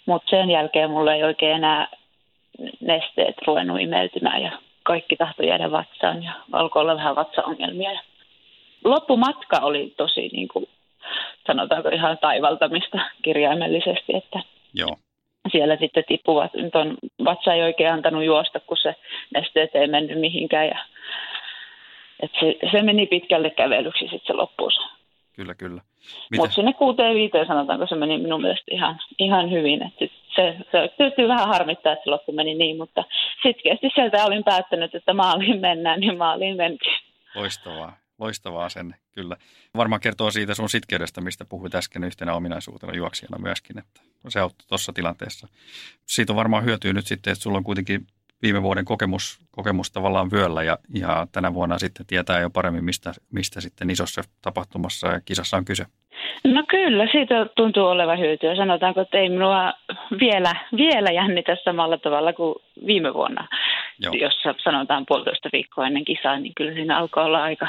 Mutta 0.07 0.31
sen 0.31 0.51
jälkeen 0.51 0.91
mulla 0.91 1.15
ei 1.15 1.25
oikein 1.25 1.57
enää 1.57 1.89
nesteet 2.81 3.35
ruvennut 3.47 3.81
imeytymään 3.81 4.43
ja 4.43 4.59
kaikki 4.83 5.17
tahto 5.17 5.43
jäädä 5.43 5.71
vatsaan 5.71 6.23
ja 6.23 6.33
alkoi 6.53 6.83
olla 6.83 6.97
vähän 6.97 7.17
vatsaongelmia. 7.17 8.01
Loppumatka 8.85 9.59
oli 9.59 9.95
tosi 9.97 10.29
niin 10.33 10.49
kuin, 10.49 10.69
sanotaanko 11.49 11.89
ihan 11.89 12.19
taivaltamista 12.19 12.99
kirjaimellisesti, 13.23 14.17
että 14.17 14.41
Joo. 14.75 14.97
siellä 15.53 15.77
sitten 15.77 16.05
tippuvat. 16.09 16.55
Nyt 16.55 16.75
on, 16.75 16.97
vatsa 17.25 17.55
ei 17.55 17.63
oikein 17.63 17.93
antanut 17.93 18.25
juosta, 18.25 18.61
kun 18.61 18.77
se 18.77 18.95
nesteet 19.35 19.71
ei 19.75 19.89
mennyt 19.89 20.21
mihinkään. 20.21 20.67
Ja, 20.67 20.79
et 22.21 22.31
se, 22.41 22.71
se, 22.71 22.83
meni 22.83 23.07
pitkälle 23.07 23.51
kävelyksi 23.51 24.05
sitten 24.05 24.27
se 24.27 24.33
loppuus. 24.33 24.75
Kyllä, 25.37 25.55
kyllä. 25.55 25.83
Mutta 26.37 26.55
sinne 26.55 26.73
kuuteen 26.73 27.15
viiteen 27.15 27.47
sanotaanko 27.47 27.87
se 27.87 27.95
meni 27.95 28.19
minun 28.19 28.41
mielestä 28.41 28.65
ihan, 28.71 29.01
ihan 29.19 29.51
hyvin. 29.51 29.83
Et 29.83 30.11
se, 30.35 30.57
se 30.73 30.93
tietysti 30.97 31.29
vähän 31.29 31.49
harmittaa, 31.49 31.93
että 31.93 32.05
se 32.05 32.11
loppu 32.11 32.33
meni 32.33 32.55
niin, 32.55 32.77
mutta 32.77 33.05
sitkeästi 33.43 33.91
sieltä 33.95 34.25
olin 34.25 34.45
päättänyt, 34.45 34.95
että 34.95 35.15
maaliin 35.15 35.61
mennään, 35.61 36.01
niin 36.01 36.19
maaliin 36.19 36.57
mentiin. 36.57 36.99
Loistavaa, 37.35 37.93
loistavaa 38.19 38.65
asenne, 38.65 38.95
kyllä. 39.13 39.37
Varmaan 39.77 40.01
kertoo 40.01 40.31
siitä 40.31 40.55
sun 40.55 40.69
sitkeydestä, 40.69 41.21
mistä 41.21 41.45
puhuit 41.45 41.75
äsken 41.75 42.05
yhtenä 42.05 42.35
ominaisuutena 42.35 42.97
juoksijana 42.97 43.39
myöskin, 43.39 43.79
että 43.79 44.01
se 44.29 44.41
auttoi 44.41 44.67
tuossa 44.69 44.93
tilanteessa. 44.93 45.49
Siitä 46.07 46.33
on 46.33 46.37
varmaan 46.37 46.65
hyötyä 46.65 46.93
nyt 46.93 47.07
sitten, 47.07 47.33
että 47.33 47.43
sulla 47.43 47.59
on 47.59 47.65
kuitenkin 47.65 48.07
viime 48.43 48.63
vuoden 48.63 48.85
kokemus, 48.85 49.41
kokemus 49.51 49.91
tavallaan 49.91 50.31
vyöllä 50.31 50.63
ja, 50.63 50.79
ja 50.95 51.27
tänä 51.33 51.55
vuonna 51.55 51.79
sitten 51.79 52.07
tietää 52.07 52.41
jo 52.41 52.51
paremmin, 52.51 52.85
mistä, 52.85 53.13
mistä 53.33 53.61
sitten 53.61 53.91
isossa 53.91 54.23
tapahtumassa 54.43 55.09
ja 55.09 55.21
kisassa 55.25 55.57
on 55.57 55.65
kyse. 55.65 55.85
No 56.45 56.65
kyllä, 56.69 57.07
siitä 57.13 57.47
tuntuu 57.57 57.85
olevan 57.85 58.19
hyötyä. 58.19 58.57
Sanotaanko, 58.57 59.01
että 59.01 59.19
ei 59.19 59.29
minua 59.29 59.73
vielä, 60.21 60.55
vielä 60.77 61.11
jännitä 61.11 61.57
samalla 61.65 61.99
tavalla 61.99 62.33
kuin 62.33 62.55
viime 62.87 63.15
vuonna. 63.15 63.49
Joo. 63.99 64.15
Jos 64.15 64.35
sanotaan 64.65 65.05
puolitoista 65.09 65.49
viikkoa 65.53 65.87
ennen 65.87 66.05
kisaa, 66.05 66.39
niin 66.39 66.53
kyllä 66.57 66.73
siinä 66.73 66.99
alkoi 66.99 67.25
olla 67.25 67.43
aika 67.43 67.69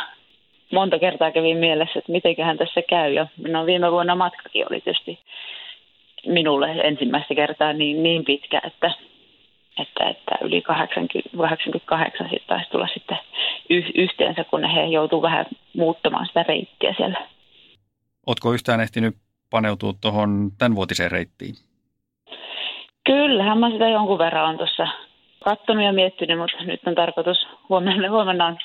monta 0.71 0.99
kertaa 0.99 1.31
kävin 1.31 1.57
mielessä, 1.57 1.99
että 1.99 2.11
mitenköhän 2.11 2.57
tässä 2.57 2.81
käy. 2.89 3.13
Ja 3.13 3.27
no 3.47 3.65
viime 3.65 3.91
vuonna 3.91 4.15
matkakin 4.15 4.65
oli 4.69 4.81
tietysti 4.81 5.19
minulle 6.25 6.71
ensimmäistä 6.71 7.35
kertaa 7.35 7.73
niin, 7.73 8.03
niin 8.03 8.25
pitkä, 8.25 8.61
että, 8.63 8.91
että, 9.79 10.09
että 10.09 10.37
yli 10.41 10.61
80, 10.61 11.37
88 11.37 12.29
sitten 12.29 12.47
taisi 12.47 12.69
tulla 12.69 12.87
sitten 12.93 13.17
yhteensä, 13.95 14.43
kun 14.43 14.63
he 14.63 14.85
joutuu 14.85 15.21
vähän 15.21 15.45
muuttamaan 15.77 16.27
sitä 16.27 16.43
reittiä 16.43 16.93
siellä. 16.97 17.27
Oletko 18.27 18.53
yhtään 18.53 18.81
ehtinyt 18.81 19.15
paneutua 19.49 19.93
tuohon 20.01 20.51
tämänvuotiseen 20.57 21.11
reittiin? 21.11 21.55
Kyllähän 23.05 23.57
mä 23.57 23.69
sitä 23.69 23.89
jonkun 23.89 24.17
verran 24.17 24.49
on 24.49 24.57
tuossa 24.57 24.87
katsonut 25.43 25.83
ja 25.83 25.93
miettinyt, 25.93 26.39
mutta 26.39 26.63
nyt 26.63 26.81
on 26.87 26.95
tarkoitus, 26.95 27.47
huomenna, 27.69 28.09
huomenna 28.09 28.45
on 28.45 28.57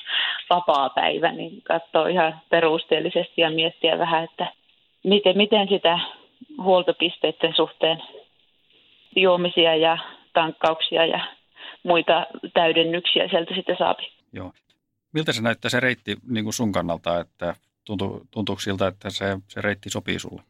vapaa 0.49 0.89
päivä, 0.89 1.31
niin 1.31 1.61
katsoa 1.61 2.07
ihan 2.07 2.41
perusteellisesti 2.49 3.41
ja 3.41 3.49
miettiä 3.49 3.99
vähän, 3.99 4.23
että 4.23 4.47
miten, 5.03 5.37
miten 5.37 5.67
sitä 5.67 5.99
huoltopisteiden 6.61 7.53
suhteen 7.55 8.03
juomisia 9.15 9.75
ja 9.75 9.97
tankkauksia 10.33 11.05
ja 11.05 11.19
muita 11.83 12.27
täydennyksiä 12.53 13.27
sieltä 13.27 13.55
sitten 13.55 13.77
saapi. 13.77 14.11
Joo. 14.33 14.51
Miltä 15.13 15.33
se 15.33 15.41
näyttää 15.41 15.69
se 15.69 15.79
reitti 15.79 16.15
niin 16.29 16.43
kuin 16.45 16.53
sun 16.53 16.71
kannalta, 16.71 17.19
että 17.19 17.55
tuntuu, 17.85 18.21
tuntuuko 18.31 18.59
siltä, 18.59 18.87
että 18.87 19.09
se, 19.09 19.25
se 19.47 19.61
reitti 19.61 19.89
sopii 19.89 20.19
sulle? 20.19 20.41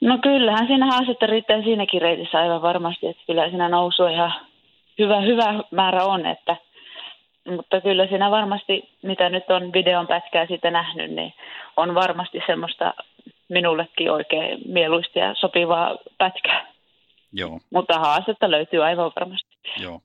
No 0.00 0.18
kyllähän 0.18 0.66
siinä 0.66 0.86
haastetta 0.86 1.26
riittää 1.26 1.62
siinäkin 1.62 2.02
reitissä 2.02 2.38
aivan 2.38 2.62
varmasti, 2.62 3.06
että 3.06 3.22
kyllä 3.26 3.48
siinä 3.48 3.68
nousu 3.68 4.06
ihan 4.06 4.32
hyvä, 4.98 5.20
hyvä 5.20 5.64
määrä 5.70 6.04
on, 6.04 6.26
että, 6.26 6.56
mutta 7.48 7.80
kyllä 7.80 8.06
siinä 8.06 8.30
varmasti, 8.30 8.90
mitä 9.02 9.28
nyt 9.28 9.50
on 9.50 9.72
videon 9.72 10.06
pätkää 10.06 10.46
siitä 10.46 10.70
nähnyt, 10.70 11.10
niin 11.10 11.34
on 11.76 11.94
varmasti 11.94 12.38
semmoista 12.46 12.94
minullekin 13.48 14.10
oikein 14.10 14.60
mieluista 14.66 15.18
ja 15.18 15.34
sopivaa 15.34 15.98
pätkää. 16.18 16.72
Joo. 17.32 17.60
Mutta 17.70 17.98
haastetta 17.98 18.50
löytyy 18.50 18.84
aivan 18.84 19.12
varmasti. 19.20 19.56
Joo. 19.80 20.00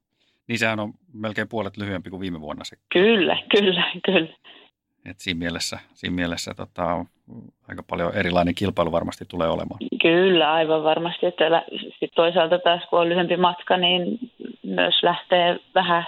Niin 0.47 0.59
sehän 0.59 0.79
on 0.79 0.93
melkein 1.13 1.49
puolet 1.49 1.77
lyhyempi 1.77 2.09
kuin 2.09 2.19
viime 2.19 2.41
vuonna 2.41 2.63
se. 2.63 2.75
Kyllä, 2.93 3.37
kyllä, 3.57 3.83
kyllä. 4.05 4.33
Et 5.09 5.19
siinä 5.19 5.37
mielessä, 5.37 5.79
siinä 5.93 6.15
mielessä 6.15 6.53
tota, 6.53 7.05
aika 7.67 7.83
paljon 7.89 8.15
erilainen 8.15 8.55
kilpailu 8.55 8.91
varmasti 8.91 9.25
tulee 9.25 9.47
olemaan. 9.47 9.79
Kyllä, 10.01 10.53
aivan 10.53 10.83
varmasti. 10.83 11.25
Että 11.25 11.63
sit 11.99 12.11
toisaalta 12.15 12.59
taas 12.59 12.81
kun 12.89 12.99
on 12.99 13.09
lyhyempi 13.09 13.37
matka, 13.37 13.77
niin 13.77 14.19
myös 14.63 15.03
lähtee 15.03 15.59
vähän, 15.75 16.07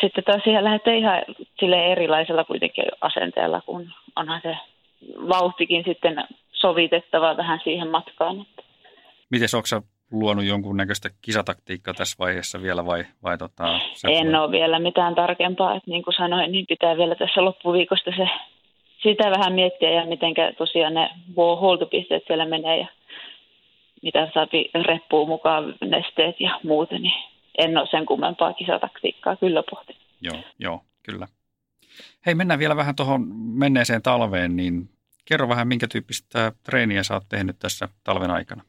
sitten 0.00 0.24
taas 0.24 0.42
siihen 0.44 0.64
lähtee 0.64 0.98
ihan 0.98 1.22
sille 1.60 1.92
erilaisella 1.92 2.44
kuitenkin 2.44 2.84
asenteella, 3.00 3.60
kun 3.60 3.92
onhan 4.16 4.40
se 4.42 4.56
vauhtikin 5.28 5.84
sitten 5.86 6.24
sovitettava 6.52 7.36
vähän 7.36 7.60
siihen 7.64 7.88
matkaan. 7.88 8.46
Miten 9.30 9.48
onko 9.54 9.66
luonut 10.12 10.44
jonkunnäköistä 10.44 11.10
kisataktiikkaa 11.22 11.94
tässä 11.94 12.16
vaiheessa 12.18 12.62
vielä 12.62 12.86
vai, 12.86 13.04
vai 13.22 13.38
tota, 13.38 13.74
En 14.08 14.26
tulee? 14.26 14.40
ole 14.40 14.50
vielä 14.50 14.78
mitään 14.78 15.14
tarkempaa, 15.14 15.74
että 15.74 15.90
niin 15.90 16.02
kuin 16.02 16.14
sanoin, 16.14 16.52
niin 16.52 16.66
pitää 16.68 16.96
vielä 16.96 17.14
tässä 17.14 17.44
loppuviikosta 17.44 18.10
se, 18.16 18.28
sitä 19.02 19.30
vähän 19.30 19.52
miettiä 19.52 19.90
ja 19.90 20.06
miten 20.06 20.34
tosiaan 20.58 20.94
ne 20.94 21.10
huoltopisteet 21.36 22.22
siellä 22.26 22.46
menee 22.46 22.78
ja 22.78 22.86
mitä 24.02 24.30
saapi 24.34 24.70
reppuu 24.86 25.26
mukaan 25.26 25.74
nesteet 25.80 26.40
ja 26.40 26.60
muuta, 26.64 26.98
niin 26.98 27.14
en 27.58 27.78
ole 27.78 27.86
sen 27.90 28.06
kummempaa 28.06 28.52
kisataktiikkaa 28.52 29.36
kyllä 29.36 29.62
pohti. 29.70 29.96
Joo, 30.20 30.36
joo, 30.58 30.80
kyllä. 31.02 31.26
Hei, 32.26 32.34
mennään 32.34 32.60
vielä 32.60 32.76
vähän 32.76 32.96
tuohon 32.96 33.26
menneeseen 33.36 34.02
talveen, 34.02 34.56
niin 34.56 34.88
kerro 35.24 35.48
vähän, 35.48 35.68
minkä 35.68 35.86
tyyppistä 35.88 36.52
treeniä 36.62 37.02
sä 37.02 37.14
oot 37.14 37.24
tehnyt 37.28 37.58
tässä 37.58 37.88
talven 38.04 38.30
aikana? 38.30 38.62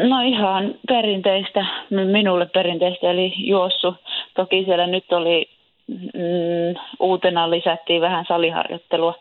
No 0.00 0.20
ihan 0.20 0.74
perinteistä, 0.88 1.66
minulle 1.90 2.46
perinteistä, 2.46 3.10
eli 3.10 3.34
juossu. 3.36 3.94
Toki 4.34 4.64
siellä 4.64 4.86
nyt 4.86 5.12
oli 5.12 5.48
mm, 5.86 6.74
uutena 7.00 7.50
lisättiin 7.50 8.00
vähän 8.00 8.24
saliharjoittelua, 8.28 9.14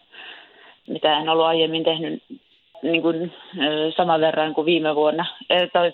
mitä 0.87 1.17
en 1.17 1.29
ollut 1.29 1.45
aiemmin 1.45 1.83
tehnyt 1.83 2.23
niin 2.83 3.01
kuin, 3.01 3.33
saman 3.97 4.21
verran 4.21 4.53
kuin 4.53 4.65
viime 4.65 4.95
vuonna, 4.95 5.25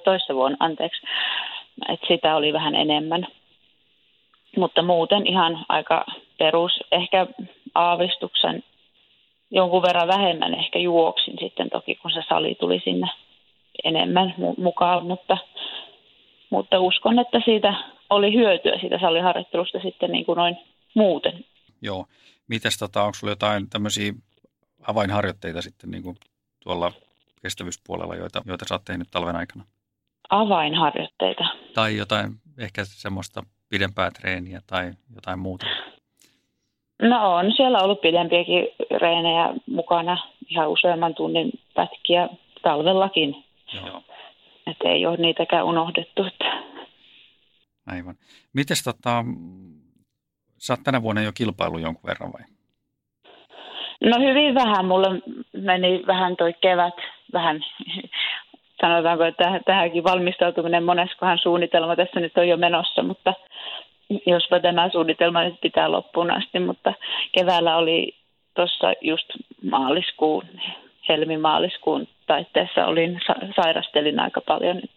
toissa 0.04 0.36
vuonna, 0.36 0.58
anteeksi. 0.60 1.02
Et 1.90 2.00
sitä 2.08 2.36
oli 2.36 2.54
vähän 2.54 2.76
enemmän. 2.76 3.28
Mutta 4.58 4.82
muuten 4.82 5.28
ihan 5.28 5.66
aika 5.70 6.06
perus, 6.38 6.72
ehkä 6.92 7.28
aavistuksen 7.76 8.64
jonkun 9.52 9.82
verran 9.82 10.08
vähemmän 10.08 10.54
ehkä 10.54 10.80
juoksin 10.80 11.38
sitten 11.40 11.70
toki, 11.70 11.96
kun 11.96 12.12
se 12.12 12.22
sali 12.30 12.56
tuli 12.56 12.82
sinne 12.84 13.08
enemmän 13.84 14.34
mukaan, 14.58 15.06
mutta, 15.06 15.38
mutta 16.50 16.80
uskon, 16.80 17.20
että 17.20 17.42
siitä 17.46 17.74
oli 18.10 18.34
hyötyä 18.34 18.80
siitä 18.80 19.00
saliharjoittelusta 19.00 19.80
sitten 19.80 20.12
niin 20.12 20.26
kuin 20.26 20.38
noin 20.38 20.58
muuten. 20.94 21.46
Joo. 21.82 22.06
Mites 22.48 22.78
tota, 22.78 23.04
onko 23.04 23.14
sinulla 23.14 23.32
jotain 23.32 23.70
tämmöisiä 23.70 24.14
avainharjoitteita 24.88 25.62
sitten 25.62 25.92
niin 25.92 26.04
kuin 26.04 26.16
tuolla 26.64 26.92
kestävyyspuolella, 27.42 28.16
joita, 28.16 28.42
joita 28.46 28.66
sä 28.68 28.76
oot 28.76 28.86
tehnyt 28.86 29.08
talven 29.12 29.36
aikana? 29.36 29.64
Avainharjoitteita. 30.30 31.44
Tai 31.74 31.98
jotain 31.98 32.32
ehkä 32.58 32.82
semmoista 32.86 33.44
pidempää 33.70 34.12
treeniä 34.12 34.62
tai 34.68 34.92
jotain 35.16 35.40
muuta? 35.40 35.66
No 37.02 37.36
on 37.36 37.52
siellä 37.56 37.80
ollut 37.80 38.02
pidempiäkin 38.02 38.68
reenejä 39.02 39.54
mukana, 39.66 40.18
ihan 40.50 40.70
useamman 40.70 41.16
tunnin 41.16 41.52
pätkiä 41.74 42.30
talvellakin. 42.62 43.44
Joo. 43.74 44.04
Että 44.68 44.90
ei 44.90 45.06
ole 45.06 45.18
niitäkään 45.18 45.66
unohdettu. 45.66 46.24
Että. 46.24 46.64
Aivan. 47.88 48.16
Mites 48.54 48.84
tota, 48.84 49.26
sä 50.58 50.74
oot 50.74 50.84
tänä 50.84 51.02
vuonna 51.02 51.22
jo 51.22 51.32
kilpailu 51.32 51.78
jonkun 51.78 52.08
verran 52.08 52.34
vai? 52.34 52.42
No 54.04 54.20
hyvin 54.20 54.56
vähän. 54.56 54.86
Mulla 54.86 55.08
meni 55.54 56.04
vähän 56.08 56.38
toi 56.38 56.54
kevät, 56.54 56.96
vähän 57.34 57.66
sanotaanko, 58.82 59.24
että 59.24 59.60
tähänkin 59.66 60.04
valmistautuminen 60.04 60.84
moneskohan 60.84 61.38
suunnitelma 61.38 61.96
tässä 61.96 62.20
nyt 62.20 62.38
on 62.38 62.48
jo 62.48 62.58
menossa, 62.58 63.04
mutta 63.04 63.34
jospa 64.26 64.60
tämä 64.60 64.90
suunnitelma 64.90 65.44
nyt 65.44 65.62
pitää 65.62 65.92
loppuun 65.92 66.32
asti, 66.32 66.60
mutta 66.60 66.94
keväällä 67.32 67.78
oli 67.78 68.16
tuossa 68.56 68.94
just 69.02 69.26
maaliskuun, 69.72 70.44
helmimaaliskuun 71.12 72.08
taitteessa 72.28 72.86
olin, 72.86 73.20
sairastelin 73.56 74.20
aika 74.20 74.42
paljon. 74.42 74.76
Nyt 74.76 74.92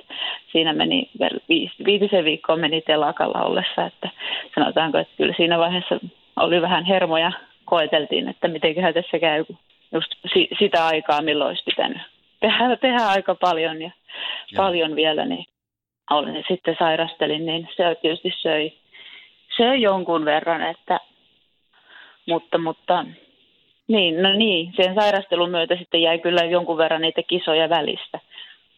siinä 0.53 0.73
meni 0.73 1.11
viisi, 1.49 1.75
viitisen 1.85 2.25
viikkoa 2.25 2.57
meni 2.57 2.81
telakalla 2.81 3.43
ollessa, 3.43 3.87
että 3.87 4.11
sanotaanko, 4.55 4.99
että 4.99 5.15
kyllä 5.17 5.35
siinä 5.37 5.59
vaiheessa 5.59 5.99
oli 6.37 6.63
vähän 6.63 6.85
hermoja, 6.85 7.33
koeteltiin, 7.65 8.29
että 8.29 8.49
mitenköhän 8.49 8.95
tässä 8.95 9.19
käy, 9.19 9.45
just 9.93 10.15
si- 10.33 10.49
sitä 10.59 10.87
aikaa, 10.87 11.23
milloin 11.23 11.49
olisi 11.49 11.65
pitänyt 11.65 12.03
tehdä, 12.41 12.77
tehdä 12.77 13.07
aika 13.07 13.35
paljon 13.35 13.83
ja, 13.83 13.91
ja. 14.53 14.57
paljon 14.57 14.97
vielä, 14.97 15.25
niin 15.25 15.45
olin, 16.11 16.45
sitten 16.49 16.77
sairastelin, 16.79 17.47
niin 17.47 17.69
se 17.77 17.97
tietysti 18.03 18.33
söi, 18.37 18.73
söi 19.57 19.83
jonkun 19.83 20.25
verran, 20.25 20.63
että, 20.63 21.01
mutta, 22.29 22.59
mutta 22.59 23.05
niin, 23.89 24.23
no 24.23 24.33
niin, 24.33 24.73
sen 24.77 24.95
sairastelun 24.95 25.51
myötä 25.51 25.77
sitten 25.77 26.03
jäi 26.03 26.19
kyllä 26.19 26.45
jonkun 26.45 26.79
verran 26.79 27.01
niitä 27.01 27.23
kisoja 27.23 27.69
välistä. 27.69 28.21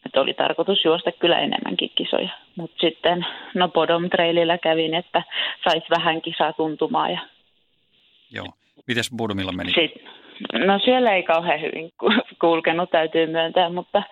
Että 0.07 0.21
oli 0.21 0.35
tarkoitus 0.35 0.85
juosta 0.85 1.13
kyllä 1.13 1.39
enemmänkin 1.39 1.91
kisoja. 1.95 2.29
Mutta 2.57 2.77
sitten 2.81 3.27
no 3.55 3.69
Bodom 3.69 4.11
Trailillä 4.11 4.59
kävin, 4.59 4.95
että 4.95 5.23
saisi 5.65 5.87
vähän 5.91 6.23
kisaa 6.23 6.53
tuntumaan. 6.53 7.13
Ja... 7.13 7.21
Joo. 8.31 8.47
Mites 8.87 9.11
Bodomilla 9.17 9.53
meni? 9.53 9.73
Sitten, 9.73 10.09
no 10.67 10.79
siellä 10.79 11.15
ei 11.15 11.23
kauhean 11.23 11.61
hyvin 11.61 11.93
kulkenut, 12.41 12.91
täytyy 12.91 13.27
myöntää, 13.27 13.69
mutta, 13.69 14.03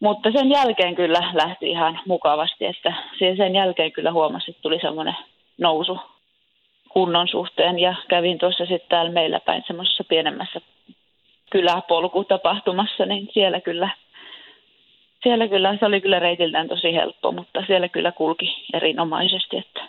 mutta 0.00 0.30
sen 0.32 0.50
jälkeen 0.50 0.94
kyllä 0.94 1.32
lähti 1.34 1.70
ihan 1.70 2.00
mukavasti, 2.06 2.66
että 2.66 2.94
sen 3.18 3.54
jälkeen 3.54 3.92
kyllä 3.92 4.12
huomasi, 4.12 4.50
että 4.50 4.62
tuli 4.62 4.78
semmoinen 4.80 5.16
nousu 5.58 5.98
kunnon 6.92 7.28
suhteen 7.28 7.78
ja 7.78 7.94
kävin 8.08 8.38
tuossa 8.38 8.66
sitten 8.66 8.88
täällä 8.88 9.12
meillä 9.12 9.40
päin 9.40 9.64
semmoisessa 9.66 10.04
pienemmässä 10.04 10.60
kyläpolkutapahtumassa, 11.50 13.06
niin 13.06 13.28
siellä 13.32 13.60
kyllä, 13.60 13.90
siellä 15.22 15.48
kyllä, 15.48 15.76
se 15.78 15.86
oli 15.86 16.00
kyllä 16.00 16.18
reitiltään 16.18 16.68
tosi 16.68 16.94
helppo, 16.94 17.32
mutta 17.32 17.64
siellä 17.66 17.88
kyllä 17.88 18.12
kulki 18.12 18.66
erinomaisesti. 18.74 19.56
Että. 19.56 19.80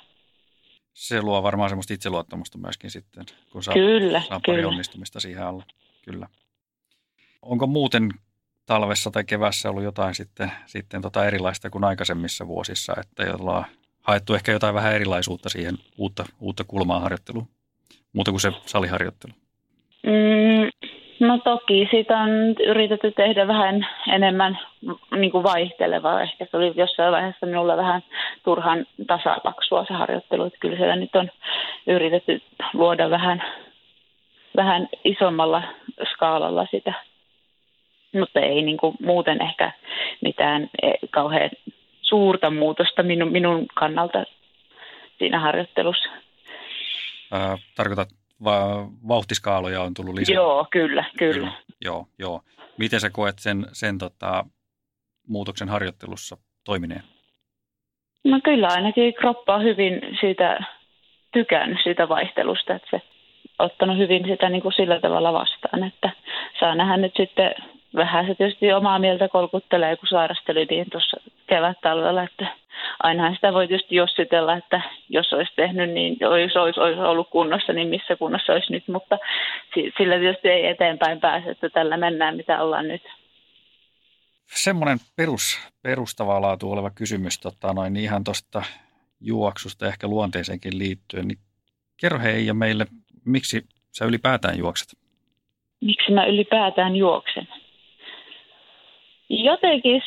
Se 0.94 1.22
luo 1.22 1.44
varmaan 1.44 1.70
semmoista 1.70 1.94
itseluottamusta 1.94 2.58
myöskin 2.58 2.92
sitten, 2.92 3.26
kun 3.52 3.64
saa, 3.64 3.74
kyllä, 3.74 4.22
saa 4.22 4.40
pari 4.46 4.58
kyllä. 4.58 4.70
onnistumista 4.70 5.20
siihen 5.20 5.44
alla. 5.44 5.64
Kyllä. 6.06 6.28
Onko 7.42 7.68
muuten 7.68 8.10
talvessa 8.66 9.12
tai 9.12 9.24
kevässä 9.24 9.70
ollut 9.70 9.84
jotain 9.84 10.16
sitten, 10.16 10.52
sitten 10.66 11.02
tota 11.02 11.26
erilaista 11.26 11.70
kuin 11.70 11.84
aikaisemmissa 11.84 12.48
vuosissa, 12.48 12.94
että 13.00 13.36
ollaan 13.36 13.66
haettu 14.02 14.34
ehkä 14.34 14.52
jotain 14.52 14.76
vähän 14.76 14.94
erilaisuutta 14.94 15.50
siihen 15.50 15.76
uutta, 15.98 16.26
uutta 16.40 16.64
kulmaa 16.64 17.00
harjoitteluun, 17.00 17.48
muuta 18.14 18.32
kuin 18.32 18.42
se 18.42 18.52
saliharjoittelu? 18.66 19.34
Mm, 20.04 20.88
no 21.28 21.38
toki 21.38 21.88
siitä 21.92 22.18
on 22.18 22.30
yritetty 22.68 23.12
tehdä 23.12 23.48
vähän 23.48 23.88
enemmän 24.14 24.60
niin 25.18 25.32
kuin 25.32 25.44
vaihtelevaa. 25.44 26.22
Ehkä 26.22 26.48
se 26.52 26.58
oli 26.58 26.74
jossain 26.76 27.12
vaiheessa 27.12 27.46
minulla 27.46 27.78
vähän 27.78 28.04
turhan 28.44 28.86
tasapaksua 29.08 29.86
se 29.88 29.94
harjoittelu. 29.94 30.46
Että 30.46 30.60
kyllä 30.60 30.78
siellä 30.78 30.96
nyt 30.96 31.16
on 31.16 31.30
yritetty 31.88 32.42
luoda 32.74 33.10
vähän, 33.10 33.44
vähän 34.56 34.90
isommalla 35.04 35.64
skaalalla 36.14 36.68
sitä 36.72 36.94
mutta 38.20 38.40
ei 38.40 38.62
niin 38.62 38.78
kuin 38.78 38.96
muuten 39.02 39.42
ehkä 39.42 39.72
mitään 40.22 40.70
kauhean 41.10 41.50
suurta 42.12 42.50
muutosta 42.50 43.04
minun, 43.04 43.32
minun 43.32 43.66
kannalta 43.76 44.24
siinä 45.18 45.40
harjoittelussa. 45.40 46.10
Ää, 47.32 47.58
tarkoitat, 47.76 48.10
va- 48.44 48.88
vauhtiskaaloja 49.08 49.82
on 49.82 49.94
tullut 49.94 50.16
lisää? 50.16 50.36
Joo, 50.36 50.68
kyllä, 50.72 51.06
kyllä. 51.18 51.34
kyllä 51.34 51.52
joo, 51.82 52.06
joo. 52.20 52.42
Miten 52.78 53.00
sä 53.00 53.10
koet 53.10 53.40
sen, 53.40 53.66
sen 53.74 53.98
tota, 53.98 54.46
muutoksen 55.28 55.70
harjoittelussa 55.70 56.38
toimineen? 56.66 57.04
No 58.24 58.40
kyllä 58.44 58.68
ainakin 58.68 59.14
kroppa 59.14 59.56
on 59.56 59.64
hyvin 59.64 60.02
siitä 60.20 60.60
tykännyt 61.34 61.80
siitä 61.84 62.10
vaihtelusta, 62.10 62.76
että 62.76 62.88
se 62.92 63.02
ottanut 63.60 63.98
hyvin 63.98 64.24
sitä 64.28 64.50
niin 64.50 64.62
kuin 64.62 64.74
sillä 64.74 65.00
tavalla 65.00 65.34
vastaan, 65.34 65.84
että 65.84 66.10
saa 66.60 66.76
nähdä 66.76 66.98
nyt 66.98 67.14
sitten 67.18 67.56
vähän 67.96 68.26
se 68.28 68.36
tietysti 68.36 68.74
omaa 68.74 69.00
mieltä 69.00 69.28
kolkuttelee, 69.28 69.96
kun 69.96 70.08
sairasteli 70.08 70.66
niin 70.66 70.90
tuossa 70.92 71.18
kevät-talvella, 71.52 72.24
että 72.24 72.48
ainahan 73.04 73.36
sitä 73.36 73.54
voi 73.54 73.68
tietysti 73.68 73.96
jossitella, 73.96 74.58
että 74.58 74.82
jos 75.10 75.34
olisi 75.34 75.52
tehnyt, 75.56 75.90
niin 75.90 76.18
jos 76.20 76.56
olisi, 76.56 76.80
olisi 76.80 77.00
ollut 77.00 77.30
kunnossa, 77.30 77.74
niin 77.74 77.88
missä 77.88 78.16
kunnossa 78.16 78.54
olisi 78.54 78.72
nyt, 78.72 78.88
mutta 78.88 79.18
sillä 79.98 80.20
tietysti 80.20 80.48
ei 80.48 80.68
eteenpäin 80.68 81.20
pääse, 81.20 81.50
että 81.50 81.70
tällä 81.70 81.98
mennään, 81.98 82.36
mitä 82.36 82.64
ollaan 82.64 82.88
nyt. 82.88 83.02
Semmoinen 84.46 84.98
perus, 85.16 85.70
perustavaa 85.84 86.42
laatu 86.42 86.72
oleva 86.72 86.90
kysymys 86.90 87.40
tota, 87.40 87.74
noin, 87.74 87.94
niin 87.94 88.04
ihan 88.04 88.24
tuosta 88.24 88.64
juoksusta 89.22 89.88
ehkä 89.88 90.08
luonteeseenkin 90.08 90.80
liittyen, 90.80 91.28
niin 91.28 91.40
kerro 92.02 92.20
hei 92.20 92.46
ja 92.46 92.54
meille, 92.54 92.86
miksi 93.26 93.66
sä 93.92 94.06
ylipäätään 94.06 94.58
juokset? 94.58 95.00
Miksi 95.82 96.12
mä 96.12 96.26
ylipäätään 96.26 96.96
juoksen? 96.96 97.48
Jotenkin 99.30 100.02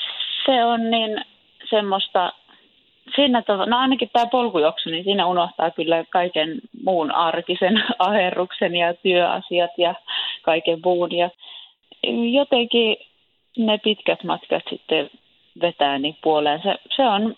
se 0.47 0.65
on 0.65 0.91
niin 0.91 1.25
semmoista, 1.71 2.33
siinä 3.15 3.43
to, 3.43 3.65
no 3.65 3.79
ainakin 3.79 4.11
tämä 4.13 4.27
polkujuoksu, 4.27 4.91
niin 4.91 5.05
siinä 5.05 5.27
unohtaa 5.27 5.71
kyllä 5.71 6.05
kaiken 6.11 6.61
muun 6.85 7.11
arkisen 7.11 7.85
aherruksen 7.99 8.77
ja 8.77 8.95
työasiat 8.95 9.71
ja 9.79 9.95
kaiken 10.43 10.79
muun. 10.85 11.13
Ja 11.13 11.31
jotenkin 12.33 12.97
ne 13.59 13.79
pitkät 13.79 14.25
matkat 14.25 14.63
sitten 14.71 15.11
vetää 15.61 15.99
niin 15.99 16.17
puoleen. 16.23 16.63
Se, 16.63 16.75
se, 16.97 17.03
on, 17.03 17.37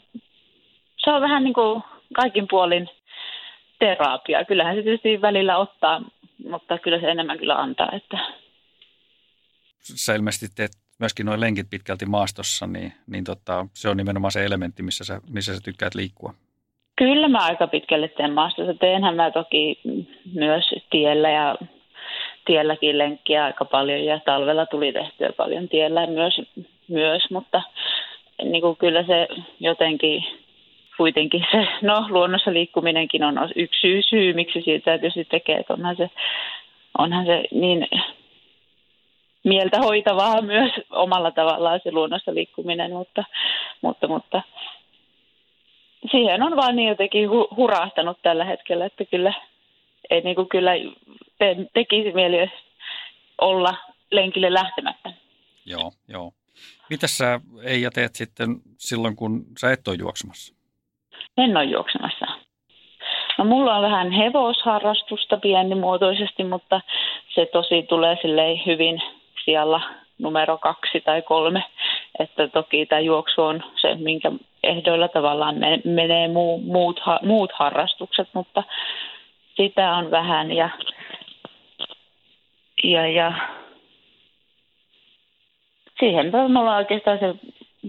se 0.97 1.11
on 1.11 1.21
vähän 1.21 1.45
niin 1.45 1.55
kuin 1.55 1.83
kaikin 2.15 2.47
puolin 2.51 2.89
terapia. 3.79 4.45
Kyllähän 4.45 4.77
se 4.77 4.83
tietysti 4.83 5.21
välillä 5.23 5.59
ottaa, 5.59 6.03
mutta 6.51 6.79
kyllä 6.79 7.01
se 7.01 7.11
enemmän 7.11 7.39
kyllä 7.39 7.55
antaa. 7.55 7.89
Että... 7.93 8.19
Sä 9.81 10.15
ilmeisesti 10.15 10.55
teet 10.57 10.86
myöskin 10.99 11.27
nuo 11.27 11.41
lenkit 11.41 11.71
pitkälti 11.71 12.07
maastossa, 12.07 12.67
niin, 12.67 12.93
niin 13.07 13.25
tota, 13.25 13.67
se 13.75 13.89
on 13.89 13.97
nimenomaan 13.97 14.33
se 14.33 14.45
elementti, 14.45 14.83
missä 14.83 15.05
sä, 15.05 15.21
missä 15.31 15.55
sä 15.55 15.61
tykkäät 15.65 15.95
liikkua. 15.95 16.35
Kyllä 16.97 17.29
mä 17.29 17.39
aika 17.39 17.67
pitkälle 17.67 18.09
teen 18.09 18.33
maastossa. 18.33 18.75
Teenhän 18.75 19.17
mä 19.17 19.31
toki 19.31 19.81
myös 20.35 20.65
tiellä 20.91 21.31
ja 21.31 21.57
tielläkin 22.45 22.99
lenkkiä 22.99 23.45
aika 23.45 23.65
paljon 23.65 24.05
ja 24.05 24.21
talvella 24.25 24.67
tuli 24.67 24.93
tehtyä 24.93 25.33
paljon 25.37 25.69
tiellä 25.69 26.07
myös, 26.07 26.41
myös 26.89 27.31
mutta 27.31 27.63
niin 28.43 28.63
kuin 28.63 28.77
kyllä 28.77 29.03
se 29.07 29.29
jotenkin 29.61 30.25
kuitenkin 30.97 31.45
se, 31.51 31.67
no 31.83 32.07
luonnossa 32.09 32.53
liikkuminenkin 32.53 33.25
on 33.25 33.51
yksi 33.57 33.81
syy, 33.81 34.03
syy 34.03 34.33
miksi 34.33 34.63
siitä 34.63 34.99
tietysti 34.99 35.25
tekee, 35.25 35.57
että 35.57 35.73
onhan 35.73 35.97
se, 35.97 36.11
onhan 36.99 37.27
se 37.27 37.45
niin 37.51 37.89
mieltä 39.47 39.79
hoitavaa 39.79 40.43
myös 40.43 40.73
omalla 40.91 41.31
tavallaan 41.31 41.81
se 41.83 41.93
luonnossa 41.93 42.35
liikkuminen, 42.35 42.93
mutta, 42.93 43.25
mutta, 43.83 44.09
mutta 44.09 44.43
siihen 46.11 46.43
on 46.43 46.57
vaan 46.57 46.77
niin 46.77 46.89
jotenkin 46.89 47.29
hu- 47.29 47.57
hurahtanut 47.57 48.19
tällä 48.23 48.45
hetkellä, 48.45 48.87
että 48.87 49.05
kyllä, 49.05 49.33
ei 50.11 50.21
niin 50.21 50.37
kuin 50.37 50.49
kyllä 50.49 50.71
te, 51.39 51.57
tekisi 51.75 52.13
mieli 52.13 52.51
olla 53.41 53.75
lenkille 54.11 54.53
lähtemättä. 54.53 55.13
Joo, 55.67 55.93
joo. 56.09 56.33
Mitä 56.91 57.07
sä 57.07 57.41
Eija 57.65 57.91
teet 57.91 58.15
sitten 58.15 58.49
silloin, 58.79 59.17
kun 59.17 59.45
sä 59.61 59.73
et 59.73 59.89
ole 59.89 59.97
juoksemassa? 60.01 60.55
En 61.37 61.57
ole 61.57 61.65
juoksemassa. 61.65 62.27
No 63.39 63.45
mulla 63.45 63.77
on 63.77 63.83
vähän 63.83 64.11
hevosharrastusta 64.11 65.37
pienimuotoisesti, 65.37 66.45
mutta 66.45 66.81
se 67.35 67.47
tosi 67.47 67.83
tulee 67.83 68.17
hyvin 68.67 69.03
siellä 69.47 69.81
numero 70.19 70.59
kaksi 70.59 71.01
tai 71.01 71.23
kolme. 71.23 71.65
Että 72.19 72.49
toki 72.49 72.87
tämä 72.87 73.01
juoksu 73.01 73.43
on 73.43 73.65
se, 73.81 73.95
minkä 73.95 74.33
ehdoilla 74.63 75.09
tavallaan 75.09 75.55
menee 75.85 76.29
muu, 76.29 76.59
muut, 76.59 77.01
muut 77.23 77.53
harrastukset, 77.53 78.29
mutta 78.33 78.63
sitä 79.57 79.95
on 79.95 80.11
vähän 80.11 80.53
ja, 80.53 80.71
ja, 82.85 83.07
ja 83.07 83.33
siihen 86.01 86.33
mulla 86.53 86.77
oikeastaan 86.77 87.19
se 87.19 87.35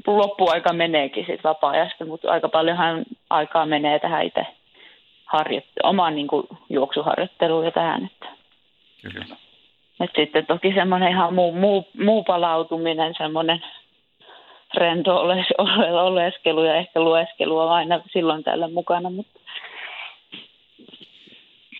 loppuaika 0.07 0.73
meneekin 0.73 1.25
sit 1.25 1.43
vapaa-ajasta, 1.43 2.05
mutta 2.05 2.31
aika 2.31 2.49
paljonhan 2.49 3.05
aikaa 3.29 3.65
menee 3.65 3.99
tähän 3.99 4.25
itse 4.25 4.45
harjoitt- 5.25 5.81
omaan 5.83 6.15
niin 6.15 6.27
juoksuharjoitteluun 6.69 7.65
ja 7.65 7.71
tähän. 7.71 8.05
Että. 8.05 8.27
Kyllä. 9.01 9.46
Et 9.99 10.11
sitten 10.15 10.45
toki 10.45 10.73
semmoinen 10.73 11.09
ihan 11.09 11.33
muu, 11.33 11.51
muu, 11.51 11.87
muu 12.03 12.23
palautuminen, 12.23 13.13
semmoinen 13.17 13.63
rento 14.73 15.15
oleskelu 16.07 16.63
ja 16.63 16.75
ehkä 16.75 16.99
lueskelu 16.99 17.59
on 17.59 17.71
aina 17.71 18.01
silloin 18.13 18.43
tällä 18.43 18.67
mukana. 18.67 19.09
Mutta... 19.09 19.39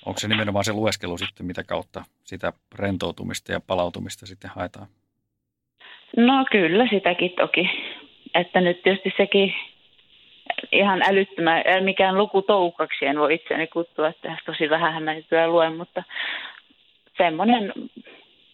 Onko 0.05 0.19
se 0.19 0.27
nimenomaan 0.27 0.65
se 0.65 0.73
lueskelu 0.73 1.17
sitten, 1.17 1.45
mitä 1.45 1.63
kautta 1.63 2.03
sitä 2.23 2.53
rentoutumista 2.75 3.51
ja 3.51 3.59
palautumista 3.67 4.25
sitten 4.25 4.51
haetaan? 4.55 4.87
No 6.17 6.45
kyllä 6.51 6.87
sitäkin 6.89 7.31
toki. 7.31 7.69
Että 8.33 8.61
nyt 8.61 8.83
tietysti 8.83 9.13
sekin 9.17 9.53
ihan 10.71 11.01
älyttömän, 11.01 11.63
mikään 11.81 12.17
lukutoukaksi 12.17 13.05
en 13.05 13.19
voi 13.19 13.33
itseäni 13.33 13.67
kuttua, 13.67 14.07
että 14.07 14.37
tosi 14.45 14.69
vähän 14.69 15.03
mä 15.03 15.13
nykyään 15.13 15.51
luen, 15.51 15.77
mutta 15.77 16.03
semmoinen 17.17 17.73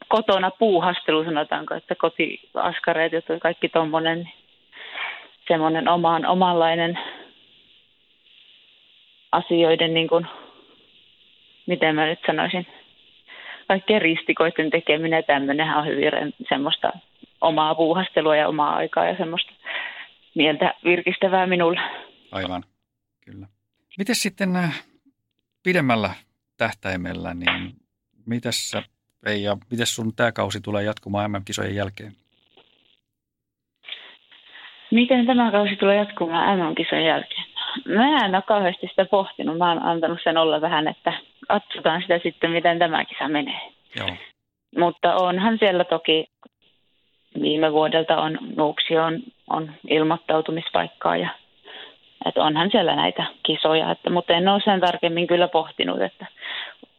kotona 0.08 0.52
puuhastelu 0.52 1.24
sanotaanko, 1.24 1.76
että 1.76 1.96
kotiaskareet 1.96 3.14
ja 3.14 3.22
kaikki 3.42 3.70
tuommoinen, 3.70 4.18
niin 4.18 4.34
semmoinen 5.48 5.88
omaan, 5.88 6.26
omanlainen 6.26 7.00
asioiden, 9.32 9.94
niin 9.94 10.08
kuin, 10.08 10.28
miten 11.66 11.96
mä 11.96 12.06
nyt 12.06 12.20
sanoisin, 12.26 12.68
kaikkien 13.68 14.02
ristikoiden 14.02 14.70
tekeminen 14.70 15.18
ja 15.18 15.24
tämmöinenhän 15.24 15.78
on 15.78 15.88
hyvin 15.88 16.34
semmoista 16.50 16.92
omaa 17.42 17.76
puuhastelua 17.76 18.36
ja 18.36 18.48
omaa 18.48 18.76
aikaa 18.76 19.06
ja 19.06 19.18
semmoista 19.18 19.52
mieltä 20.36 20.74
virkistävää 20.84 21.48
minulle. 21.48 21.82
Aivan, 22.32 22.64
kyllä. 23.26 23.48
Miten 23.98 24.16
sitten 24.16 24.56
äh, 24.56 24.84
pidemmällä 25.64 26.10
tähtäimellä, 26.58 27.34
niin 27.34 27.83
mitäs 28.26 28.74
ja 29.42 29.58
miten 29.72 29.86
sun 29.86 30.16
tämä 30.16 30.32
kausi 30.32 30.62
tulee 30.62 30.84
jatkumaan 30.84 31.32
MM-kisojen 31.32 31.76
jälkeen? 31.76 32.12
Miten 34.92 35.26
tämä 35.26 35.52
kausi 35.52 35.76
tulee 35.76 35.98
jatkumaan 35.98 36.60
MM-kisojen 36.60 37.06
jälkeen? 37.06 37.44
Mä 37.86 38.26
en 38.26 38.36
ole 38.36 38.44
kauheasti 38.48 38.88
sitä 38.88 39.06
pohtinut. 39.06 39.58
Mä 39.58 39.70
oon 39.70 39.84
antanut 39.84 40.20
sen 40.24 40.38
olla 40.38 40.62
vähän, 40.62 40.88
että 40.88 41.14
katsotaan 41.48 42.02
sitä 42.02 42.20
sitten, 42.24 42.52
miten 42.52 42.80
tämä 42.80 43.06
kisa 43.06 43.28
menee. 43.28 43.72
Joo. 43.96 44.10
Mutta 44.78 45.16
onhan 45.16 45.58
siellä 45.60 45.84
toki 45.84 46.28
viime 47.42 47.72
vuodelta 47.72 48.22
on 48.22 48.38
Nuuksi 48.56 48.98
on, 48.98 49.20
on 49.50 49.72
ilmoittautumispaikkaa 49.88 51.18
ja 51.18 51.30
että 52.26 52.44
onhan 52.44 52.72
siellä 52.72 52.96
näitä 52.96 53.26
kisoja, 53.44 53.92
että, 53.92 54.10
mutta 54.10 54.34
en 54.34 54.48
ole 54.48 54.62
sen 54.66 54.80
tarkemmin 54.80 55.28
kyllä 55.28 55.48
pohtinut, 55.48 56.02
että 56.02 56.26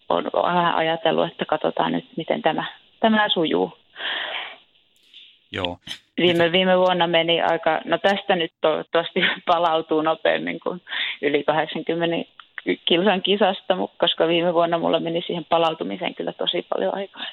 on 0.09 0.25
vähän 0.43 0.75
ajatellut, 0.75 1.33
että 1.33 1.45
katsotaan 1.45 1.93
nyt, 1.93 2.05
miten 2.17 2.43
tämä, 2.43 2.65
tämä 3.01 3.29
sujuu. 3.29 3.79
Joo. 5.53 5.79
Viime, 6.17 6.53
viime 6.53 6.79
vuonna 6.79 7.07
meni 7.07 7.43
aika, 7.43 7.81
no 7.85 7.99
tästä 7.99 8.37
nyt 8.37 8.53
toivottavasti 8.61 9.21
palautuu 9.47 10.03
nopeammin 10.03 10.61
kuin 10.61 10.83
yli 11.23 11.45
80 11.45 12.33
kilsan 12.85 13.23
kisasta, 13.23 13.77
koska 13.99 14.29
viime 14.29 14.55
vuonna 14.55 14.79
mulla 14.79 15.01
meni 15.01 15.23
siihen 15.27 15.45
palautumiseen 15.45 16.15
kyllä 16.15 16.33
tosi 16.33 16.63
paljon 16.63 16.95
aikaa. 16.95 17.27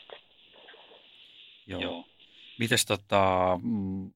Joo. 1.68 2.06
Mites 2.60 2.86
tota, 2.86 3.60
mm, 3.64 4.12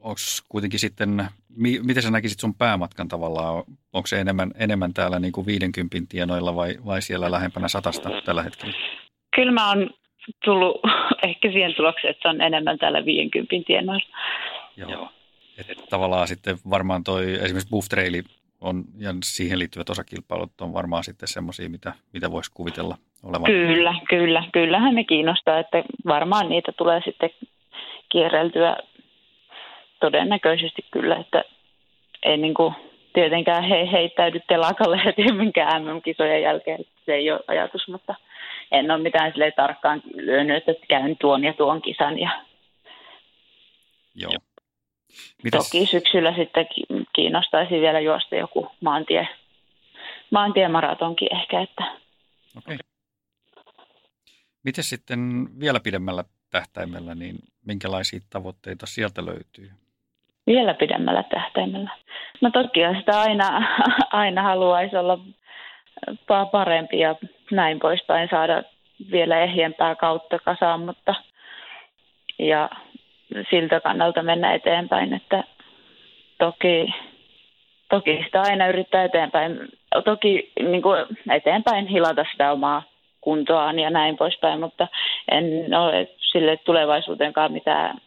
onko 0.00 0.20
kuitenkin 0.48 0.80
sitten, 0.80 1.28
mi, 1.56 1.78
miten 1.82 2.02
sä 2.02 2.10
näkisit 2.10 2.40
sun 2.40 2.54
päämatkan 2.54 3.08
tavallaan, 3.08 3.64
onko 3.92 4.06
se 4.06 4.20
enemmän, 4.20 4.52
enemmän 4.58 4.94
täällä 4.94 5.18
niin 5.18 5.32
kuin 5.32 5.46
50 5.46 5.96
tienoilla 6.08 6.56
vai, 6.56 6.74
vai 6.86 7.02
siellä 7.02 7.30
lähempänä 7.30 7.68
satasta 7.68 8.10
tällä 8.24 8.42
hetkellä? 8.42 8.74
Kyllä 9.36 9.52
mä 9.52 9.68
oon 9.68 9.90
tullut 10.44 10.80
ehkä 11.28 11.52
siihen 11.52 11.74
tulokseen, 11.74 12.10
että 12.10 12.22
se 12.22 12.28
on 12.28 12.40
enemmän 12.40 12.78
täällä 12.78 13.04
50 13.04 13.66
tienoilla. 13.66 14.16
Joo. 14.76 15.08
Että 15.58 15.74
tavallaan 15.90 16.28
sitten 16.28 16.56
varmaan 16.70 17.04
toi 17.04 17.34
esimerkiksi 17.34 17.70
Buff 17.70 17.88
Traili 17.88 18.22
on, 18.60 18.84
ja 18.98 19.14
siihen 19.24 19.58
liittyvät 19.58 19.90
osakilpailut 19.90 20.60
on 20.60 20.72
varmaan 20.72 21.04
sitten 21.04 21.28
semmoisia, 21.28 21.68
mitä, 21.68 21.92
mitä 22.12 22.30
voisi 22.30 22.50
kuvitella 22.54 22.96
olevan. 23.22 23.46
Kyllä, 23.46 23.94
kyllä. 24.08 24.44
Kyllähän 24.52 24.94
ne 24.94 25.04
kiinnostaa, 25.04 25.58
että 25.58 25.84
varmaan 26.06 26.48
niitä 26.48 26.72
tulee 26.72 27.00
sitten 27.04 27.30
kierreltyä 28.08 28.76
todennäköisesti 30.00 30.84
kyllä, 30.90 31.16
että 31.16 31.44
ei 32.22 32.36
niin 32.36 32.54
kuin 32.54 32.74
tietenkään 33.12 33.64
he 33.64 33.88
heittäydy 33.92 34.40
telakalle 34.48 35.04
heti 35.04 35.32
minkään 35.32 35.84
MM-kisojen 35.84 36.42
jälkeen, 36.42 36.84
se 37.06 37.14
ei 37.14 37.30
ole 37.30 37.40
ajatus, 37.46 37.88
mutta 37.88 38.14
en 38.72 38.90
ole 38.90 39.02
mitään 39.02 39.32
sille 39.32 39.52
tarkkaan 39.52 40.02
lyönyt, 40.14 40.68
että 40.68 40.86
käyn 40.88 41.16
tuon 41.20 41.44
ja 41.44 41.52
tuon 41.52 41.82
kisan. 41.82 42.18
Ja 42.18 42.30
Joo. 44.14 44.32
Mites? 45.44 45.64
Toki 45.64 45.86
syksyllä 45.86 46.34
sitten 46.36 46.66
kiinnostaisi 47.12 47.74
vielä 47.80 48.00
juosta 48.00 48.36
joku 48.36 48.70
maantie, 48.80 49.28
maantiemaratonkin 50.30 51.36
ehkä. 51.36 51.60
Että. 51.60 51.98
Okei. 52.56 52.78
Miten 54.62 54.84
sitten 54.84 55.48
vielä 55.60 55.80
pidemmällä 55.80 56.24
tähtäimellä, 56.50 57.14
niin 57.14 57.36
minkälaisia 57.66 58.20
tavoitteita 58.30 58.86
sieltä 58.86 59.26
löytyy? 59.26 59.70
Vielä 60.50 60.74
pidemmällä 60.74 61.22
tähtäimellä. 61.22 61.90
No 62.40 62.50
toki 62.50 62.80
sitä 62.98 63.20
aina, 63.20 63.62
aina 64.22 64.42
haluaisi 64.42 64.96
olla 64.96 65.18
parempi 66.50 66.98
ja 66.98 67.14
näin 67.50 67.80
poispäin 67.80 68.28
saada 68.30 68.62
vielä 69.10 69.38
ehjempää 69.40 69.94
kautta 69.94 70.38
kasaan, 70.38 70.80
mutta 70.80 71.14
ja 72.38 72.70
siltä 73.50 73.80
kannalta 73.80 74.22
mennä 74.22 74.54
eteenpäin, 74.54 75.14
että 75.14 75.44
toki, 76.38 76.94
toki 77.90 78.22
sitä 78.24 78.42
aina 78.42 78.66
yrittää 78.66 79.04
eteenpäin, 79.04 79.58
toki 80.04 80.52
niin 80.62 80.82
kuin 80.82 81.06
eteenpäin 81.30 81.86
hilata 81.86 82.24
sitä 82.32 82.52
omaa 82.52 82.82
kuntoaan 83.20 83.78
ja 83.78 83.90
näin 83.90 84.16
poispäin, 84.16 84.60
mutta 84.60 84.88
en 85.30 85.74
ole 85.74 86.08
sille 86.18 86.56
tulevaisuuteenkaan 86.56 87.52
mitään, 87.52 87.98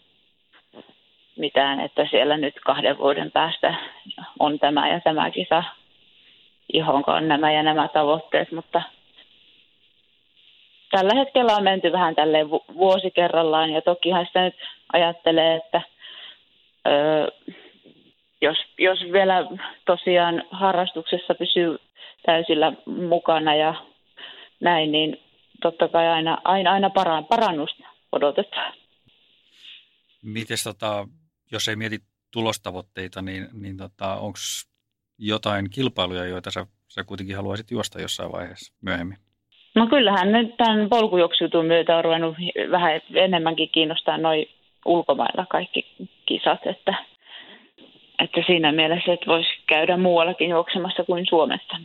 mitään, 1.35 1.79
että 1.79 2.07
siellä 2.09 2.37
nyt 2.37 2.55
kahden 2.65 2.97
vuoden 2.97 3.31
päästä 3.31 3.75
on 4.39 4.59
tämä 4.59 4.89
ja 4.89 4.99
tämä 4.99 5.31
kisa, 5.31 5.63
johon 6.73 7.03
on 7.07 7.27
nämä 7.27 7.51
ja 7.51 7.63
nämä 7.63 7.87
tavoitteet, 7.87 8.51
mutta 8.51 8.81
tällä 10.91 11.15
hetkellä 11.15 11.55
on 11.55 11.63
menty 11.63 11.91
vähän 11.91 12.15
tälle 12.15 12.49
vuosi 12.49 13.11
kerrallaan 13.11 13.69
ja 13.69 13.81
tokihan 13.81 14.25
sitä 14.25 14.43
nyt 14.43 14.55
ajattelee, 14.93 15.55
että 15.55 15.81
öö, 16.87 17.27
jos, 18.41 18.57
jos 18.77 18.99
vielä 19.11 19.47
tosiaan 19.85 20.43
harrastuksessa 20.51 21.35
pysyy 21.35 21.77
täysillä 22.25 22.73
mukana 22.85 23.55
ja 23.55 23.75
näin, 24.59 24.91
niin 24.91 25.21
totta 25.61 25.87
kai 25.87 26.07
aina, 26.07 26.37
aina, 26.43 26.71
aina 26.71 26.89
parannusta 27.29 27.83
odotetaan. 28.11 28.73
Miten 30.23 30.57
tota, 30.63 31.07
jos 31.53 31.67
ei 31.67 31.75
mieti 31.75 31.99
tulostavoitteita, 32.31 33.21
niin, 33.21 33.47
niin 33.53 33.77
tota, 33.77 34.15
onko 34.15 34.37
jotain 35.17 35.69
kilpailuja, 35.69 36.25
joita 36.25 36.51
sä, 36.51 36.65
sä 36.87 37.03
kuitenkin 37.03 37.35
haluaisit 37.35 37.71
juosta 37.71 38.01
jossain 38.01 38.31
vaiheessa 38.31 38.73
myöhemmin? 38.81 39.17
No 39.75 39.87
kyllähän 39.87 40.31
nyt 40.31 40.57
tämän 40.57 40.89
polkujuoksutun 40.89 41.65
myötä 41.65 41.97
on 41.97 42.03
ruvennut 42.03 42.35
vähän 42.71 43.01
enemmänkin 43.13 43.69
kiinnostaa 43.69 44.17
noin 44.17 44.45
ulkomailla 44.85 45.45
kaikki 45.49 45.95
kisat, 46.25 46.59
että, 46.65 46.95
että 48.19 48.41
siinä 48.45 48.71
mielessä, 48.71 49.13
että 49.13 49.25
voisi 49.25 49.49
käydä 49.67 49.97
muuallakin 49.97 50.49
juoksemassa 50.49 51.03
kuin 51.03 51.25
Suomessa. 51.29 51.77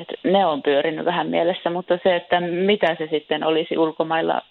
Et 0.00 0.08
ne 0.24 0.46
on 0.46 0.62
pyörinyt 0.62 1.04
vähän 1.04 1.26
mielessä, 1.26 1.70
mutta 1.70 1.98
se, 2.02 2.16
että 2.16 2.40
mitä 2.40 2.96
se 2.98 3.08
sitten 3.10 3.44
olisi 3.44 3.78
ulkomailla, 3.78 4.42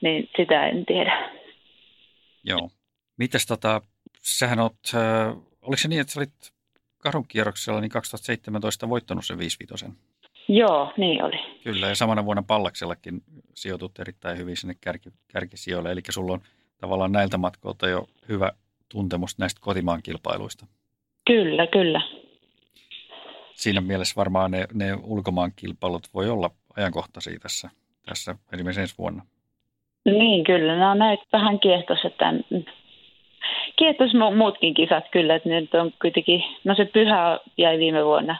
niin 0.00 0.30
sitä 0.36 0.66
en 0.66 0.86
tiedä. 0.86 1.30
Joo. 2.44 2.68
Mites 3.18 3.46
tota, 3.46 3.82
sähän 4.22 4.60
oot, 4.60 4.78
äh, 4.94 5.36
oliko 5.62 5.76
se 5.76 5.88
niin, 5.88 6.00
että 6.00 6.12
sä 6.12 6.20
olit 6.20 6.52
karunkierroksella 6.98 7.80
niin 7.80 7.90
2017 7.90 8.88
voittanut 8.88 9.26
sen 9.26 9.38
55 9.38 9.84
Joo, 10.48 10.92
niin 10.96 11.24
oli. 11.24 11.36
Kyllä, 11.64 11.88
ja 11.88 11.94
samana 11.94 12.24
vuonna 12.24 12.42
Pallaksellakin 12.42 13.22
sijoitut 13.54 13.98
erittäin 13.98 14.38
hyvin 14.38 14.56
sinne 14.56 14.74
kärki, 14.80 15.10
kärkisijoille, 15.28 15.92
eli 15.92 16.00
sulla 16.10 16.32
on 16.32 16.40
tavallaan 16.80 17.12
näiltä 17.12 17.38
matkoilta 17.38 17.88
jo 17.88 18.06
hyvä 18.28 18.52
tuntemus 18.88 19.38
näistä 19.38 19.60
kotimaan 19.60 20.02
kilpailuista. 20.02 20.66
Kyllä, 21.26 21.66
kyllä 21.66 22.00
siinä 23.58 23.80
mielessä 23.80 24.14
varmaan 24.16 24.50
ne, 24.50 24.66
ne 24.74 24.94
ulkomaan 25.02 25.52
kilpailut 25.56 26.08
voi 26.14 26.30
olla 26.30 26.50
ajankohtaisia 26.76 27.38
tässä, 27.38 27.70
tässä 28.06 28.34
esimerkiksi 28.52 28.80
ensi 28.80 28.94
vuonna. 28.98 29.26
Niin, 30.04 30.44
kyllä. 30.44 30.76
No 30.76 30.94
näitä 30.94 31.24
vähän 31.32 31.60
kiehtos, 31.60 31.98
että 32.04 32.34
kiehtos 33.76 34.10
muutkin 34.36 34.74
kisat 34.74 35.04
kyllä, 35.12 35.34
että 35.34 35.48
nyt 35.48 35.74
on 35.74 35.92
kuitenkin, 36.02 36.44
no 36.64 36.74
se 36.74 36.84
pyhä 36.84 37.40
jäi 37.58 37.78
viime 37.78 38.04
vuonna, 38.04 38.36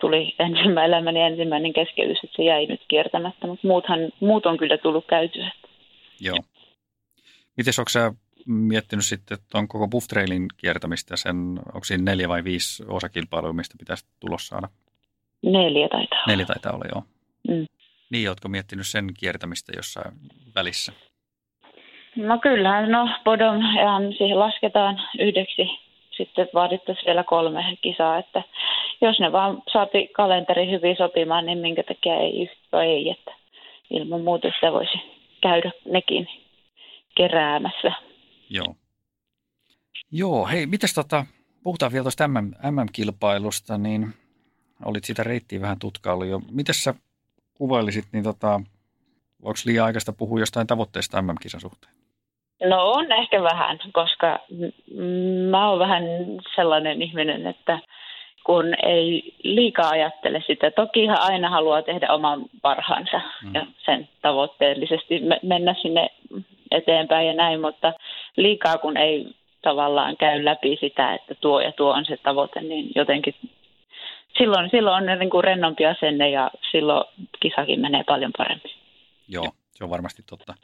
tuli 0.00 0.34
ensimmäinen 0.38 0.84
elämäni 0.88 1.20
ensimmäinen 1.20 1.72
keskeytys, 1.72 2.18
että 2.24 2.36
se 2.36 2.44
jäi 2.44 2.66
nyt 2.66 2.80
kiertämättä, 2.88 3.46
mutta 3.46 3.68
muuthan, 3.68 3.98
muut 4.20 4.46
on 4.46 4.58
kyllä 4.58 4.78
tullut 4.78 5.06
käytyä. 5.06 5.50
Joo. 6.20 6.38
Miten 7.56 7.74
onko 7.78 7.88
sä 7.88 8.12
miettinyt 8.46 9.04
sitten 9.04 9.38
tuon 9.52 9.68
koko 9.68 9.88
Buff 9.88 10.06
Trailin 10.08 10.46
kiertämistä, 10.56 11.16
sen, 11.16 11.36
onko 11.74 11.84
siinä 11.84 12.04
neljä 12.04 12.28
vai 12.28 12.44
viisi 12.44 12.84
osakilpailua, 12.88 13.52
mistä 13.52 13.74
pitäisi 13.78 14.06
tulos 14.20 14.46
saada? 14.46 14.68
Neljä 15.42 15.88
taitaa 15.88 16.18
olla. 16.18 16.26
Neljä 16.26 16.46
taitaa 16.46 16.72
olla, 16.72 16.84
joo. 16.94 17.02
Mm. 17.48 17.66
Niin, 18.10 18.28
oletko 18.28 18.48
miettinyt 18.48 18.86
sen 18.86 19.06
kiertämistä 19.18 19.72
jossain 19.76 20.14
välissä? 20.54 20.92
No 22.16 22.38
kyllähän, 22.38 22.90
no 22.90 23.08
Bodom 23.24 23.60
siihen 24.18 24.38
lasketaan 24.38 25.00
yhdeksi 25.18 25.78
sitten 26.16 26.48
vaadittaisiin 26.54 27.06
vielä 27.06 27.24
kolme 27.24 27.78
kisaa, 27.82 28.18
että 28.18 28.42
jos 29.00 29.20
ne 29.20 29.32
vaan 29.32 29.62
saati 29.72 30.08
kalenteri 30.16 30.70
hyvin 30.70 30.96
sopimaan, 30.96 31.46
niin 31.46 31.58
minkä 31.58 31.82
takia 31.82 32.16
ei 32.16 32.42
yhtä 32.42 32.82
ei, 32.82 33.10
että 33.10 33.32
ilman 33.90 34.20
muuta 34.20 34.48
sitä 34.54 34.72
voisi 34.72 34.98
käydä 35.42 35.70
nekin 35.90 36.28
keräämässä. 37.16 37.92
Joo. 38.50 38.74
Joo, 40.12 40.46
hei, 40.46 40.66
mitäs 40.66 40.94
tota, 40.94 41.26
puhutaan 41.62 41.92
vielä 41.92 42.04
tuosta 42.04 42.28
MM, 42.28 42.52
MM-kilpailusta, 42.70 43.78
niin 43.78 44.14
olit 44.84 45.04
sitä 45.04 45.22
reittiä 45.22 45.60
vähän 45.60 45.78
tutkailu 45.78 46.24
jo. 46.24 46.40
Mitäs 46.50 46.84
sä 46.84 46.94
kuvailisit, 47.54 48.04
niin 48.12 48.24
tota, 48.24 48.60
onko 49.42 49.58
liian 49.64 49.86
aikaista 49.86 50.12
puhua 50.12 50.40
jostain 50.40 50.66
tavoitteesta 50.66 51.22
MM-kisan 51.22 51.60
suhteen? 51.60 52.01
No 52.64 52.90
on 52.90 53.12
ehkä 53.12 53.42
vähän, 53.42 53.78
koska 53.92 54.38
mä 55.50 55.68
oon 55.70 55.78
vähän 55.78 56.02
sellainen 56.56 57.02
ihminen, 57.02 57.46
että 57.46 57.78
kun 58.44 58.74
ei 58.86 59.34
liikaa 59.42 59.90
ajattele 59.90 60.42
sitä. 60.46 60.70
Tokihan 60.70 61.20
aina 61.20 61.50
haluaa 61.50 61.82
tehdä 61.82 62.12
oman 62.12 62.44
parhaansa 62.62 63.20
mm. 63.42 63.54
ja 63.54 63.66
sen 63.84 64.08
tavoitteellisesti 64.22 65.20
mennä 65.42 65.74
sinne 65.82 66.08
eteenpäin 66.70 67.26
ja 67.26 67.34
näin, 67.34 67.60
mutta 67.60 67.92
liikaa 68.36 68.78
kun 68.78 68.96
ei 68.96 69.26
tavallaan 69.62 70.16
käy 70.16 70.44
läpi 70.44 70.76
sitä, 70.80 71.14
että 71.14 71.34
tuo 71.34 71.60
ja 71.60 71.72
tuo 71.72 71.92
on 71.92 72.04
se 72.04 72.16
tavoite, 72.16 72.60
niin 72.60 72.90
jotenkin 72.94 73.34
silloin, 74.38 74.70
silloin 74.70 75.10
on 75.10 75.18
niin 75.18 75.30
kuin 75.30 75.44
rennompi 75.44 75.86
asenne 75.86 76.30
ja 76.30 76.50
silloin 76.70 77.04
kisakin 77.40 77.80
menee 77.80 78.04
paljon 78.04 78.32
paremmin. 78.38 78.72
Joo, 79.28 79.50
se 79.72 79.84
on 79.84 79.90
varmasti 79.90 80.22
totta. 80.30 80.54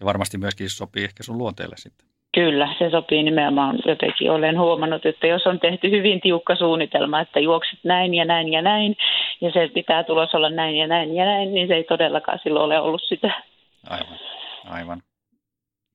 Ja 0.00 0.06
varmasti 0.06 0.38
myöskin 0.38 0.70
sopii 0.70 1.04
ehkä 1.04 1.22
sun 1.22 1.38
luonteelle 1.38 1.76
sitten. 1.76 2.06
Kyllä, 2.34 2.74
se 2.78 2.90
sopii 2.90 3.22
nimenomaan. 3.22 3.78
Jotenkin 3.86 4.30
olen 4.30 4.58
huomannut, 4.58 5.06
että 5.06 5.26
jos 5.26 5.46
on 5.46 5.60
tehty 5.60 5.90
hyvin 5.90 6.20
tiukka 6.20 6.56
suunnitelma, 6.56 7.20
että 7.20 7.40
juokset 7.40 7.78
näin 7.84 8.14
ja 8.14 8.24
näin 8.24 8.52
ja 8.52 8.62
näin, 8.62 8.96
ja 9.40 9.52
se 9.52 9.70
pitää 9.74 10.04
tulos 10.04 10.34
olla 10.34 10.50
näin 10.50 10.76
ja 10.76 10.86
näin 10.86 11.14
ja 11.14 11.24
näin, 11.24 11.54
niin 11.54 11.68
se 11.68 11.74
ei 11.74 11.84
todellakaan 11.84 12.38
silloin 12.42 12.64
ole 12.64 12.80
ollut 12.80 13.02
sitä. 13.08 13.42
Aivan, 13.90 14.18
aivan. 14.64 15.02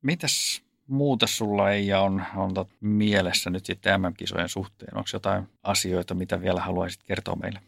Mitäs 0.03 0.61
muuta 0.87 1.27
sulla 1.27 1.71
ei 1.71 1.93
on, 1.93 2.23
on 2.37 2.51
mielessä 2.81 3.49
nyt 3.49 3.65
sitten 3.65 4.01
MM-kisojen 4.01 4.49
suhteen? 4.49 4.97
Onko 4.97 5.09
jotain 5.13 5.43
asioita, 5.63 6.13
mitä 6.13 6.41
vielä 6.41 6.59
haluaisit 6.59 7.03
kertoa 7.07 7.35
meille? 7.35 7.59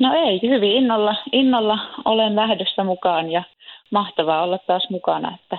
No 0.00 0.12
ei, 0.14 0.40
hyvin 0.42 0.72
innolla, 0.72 1.14
innolla 1.32 1.78
olen 2.04 2.36
lähdössä 2.36 2.84
mukaan 2.84 3.30
ja 3.30 3.42
mahtavaa 3.90 4.42
olla 4.42 4.58
taas 4.58 4.90
mukana, 4.90 5.38
että 5.42 5.58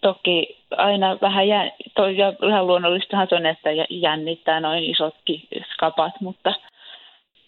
toki 0.00 0.58
aina 0.70 1.18
vähän 1.20 1.48
jä, 1.48 1.70
toi, 1.94 2.16
ja 2.16 2.32
ihan 2.48 2.66
luonnollistahan 2.66 3.26
se 3.28 3.34
on, 3.34 3.46
että 3.46 3.70
jännittää 3.90 4.60
noin 4.60 4.84
isotkin 4.84 5.48
skapat, 5.74 6.12
mutta 6.20 6.54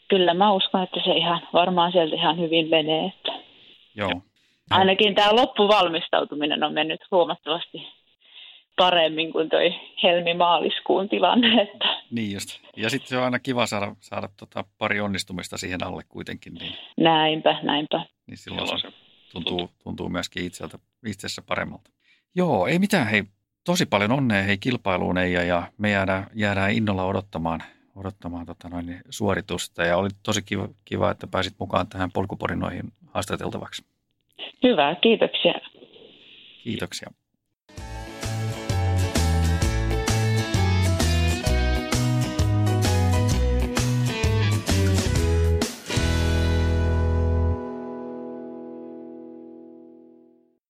kyllä 0.08 0.34
mä 0.34 0.52
uskon, 0.52 0.82
että 0.82 1.00
se 1.04 1.12
ihan 1.12 1.48
varmaan 1.52 1.92
sieltä 1.92 2.16
ihan 2.16 2.38
hyvin 2.38 2.68
menee. 2.68 3.06
Että 3.06 3.32
Joo. 3.94 4.20
Ainakin 4.70 5.14
tämä 5.14 5.36
loppuvalmistautuminen 5.36 6.64
on 6.64 6.72
mennyt 6.72 7.00
huomattavasti 7.10 7.86
paremmin 8.76 9.32
kuin 9.32 9.48
toi 9.48 9.74
helmi-maaliskuun 10.02 11.08
tilanne. 11.08 11.62
Että. 11.62 12.02
Niin 12.10 12.32
just. 12.32 12.60
Ja 12.76 12.90
sitten 12.90 13.08
se 13.08 13.18
on 13.18 13.24
aina 13.24 13.38
kiva 13.38 13.66
saada, 13.66 13.96
saada 14.00 14.28
tota 14.36 14.64
pari 14.78 15.00
onnistumista 15.00 15.58
siihen 15.58 15.86
alle 15.86 16.02
kuitenkin. 16.08 16.54
Niin, 16.54 16.74
näinpä, 16.96 17.58
näinpä. 17.62 18.00
Niin 18.26 18.36
silloin 18.36 18.80
se 18.80 19.05
tuntuu, 19.44 19.70
tuntuu 19.82 20.08
myöskin 20.08 20.44
itseltä, 20.44 20.78
itsessä 21.06 21.42
paremmalta. 21.42 21.90
Joo, 22.34 22.66
ei 22.66 22.78
mitään. 22.78 23.06
Hei, 23.06 23.24
tosi 23.64 23.86
paljon 23.86 24.12
onnea 24.12 24.42
hei 24.42 24.58
kilpailuun 24.58 25.18
Eija, 25.18 25.42
ja 25.42 25.72
me 25.78 25.90
jäädään, 25.90 26.26
jäädään 26.34 26.72
innolla 26.72 27.04
odottamaan, 27.04 27.62
odottamaan 27.96 28.46
tota 28.46 28.68
noin, 28.68 29.00
suoritusta. 29.10 29.82
Ja 29.82 29.96
oli 29.96 30.08
tosi 30.22 30.42
kiva, 30.42 30.68
kiva, 30.84 31.10
että 31.10 31.26
pääsit 31.26 31.54
mukaan 31.58 31.86
tähän 31.86 32.12
polkuporinoihin 32.12 32.92
haastateltavaksi. 33.06 33.84
Hyvä, 34.62 34.96
kiitoksia. 35.02 35.54
Kiitoksia. 36.64 37.10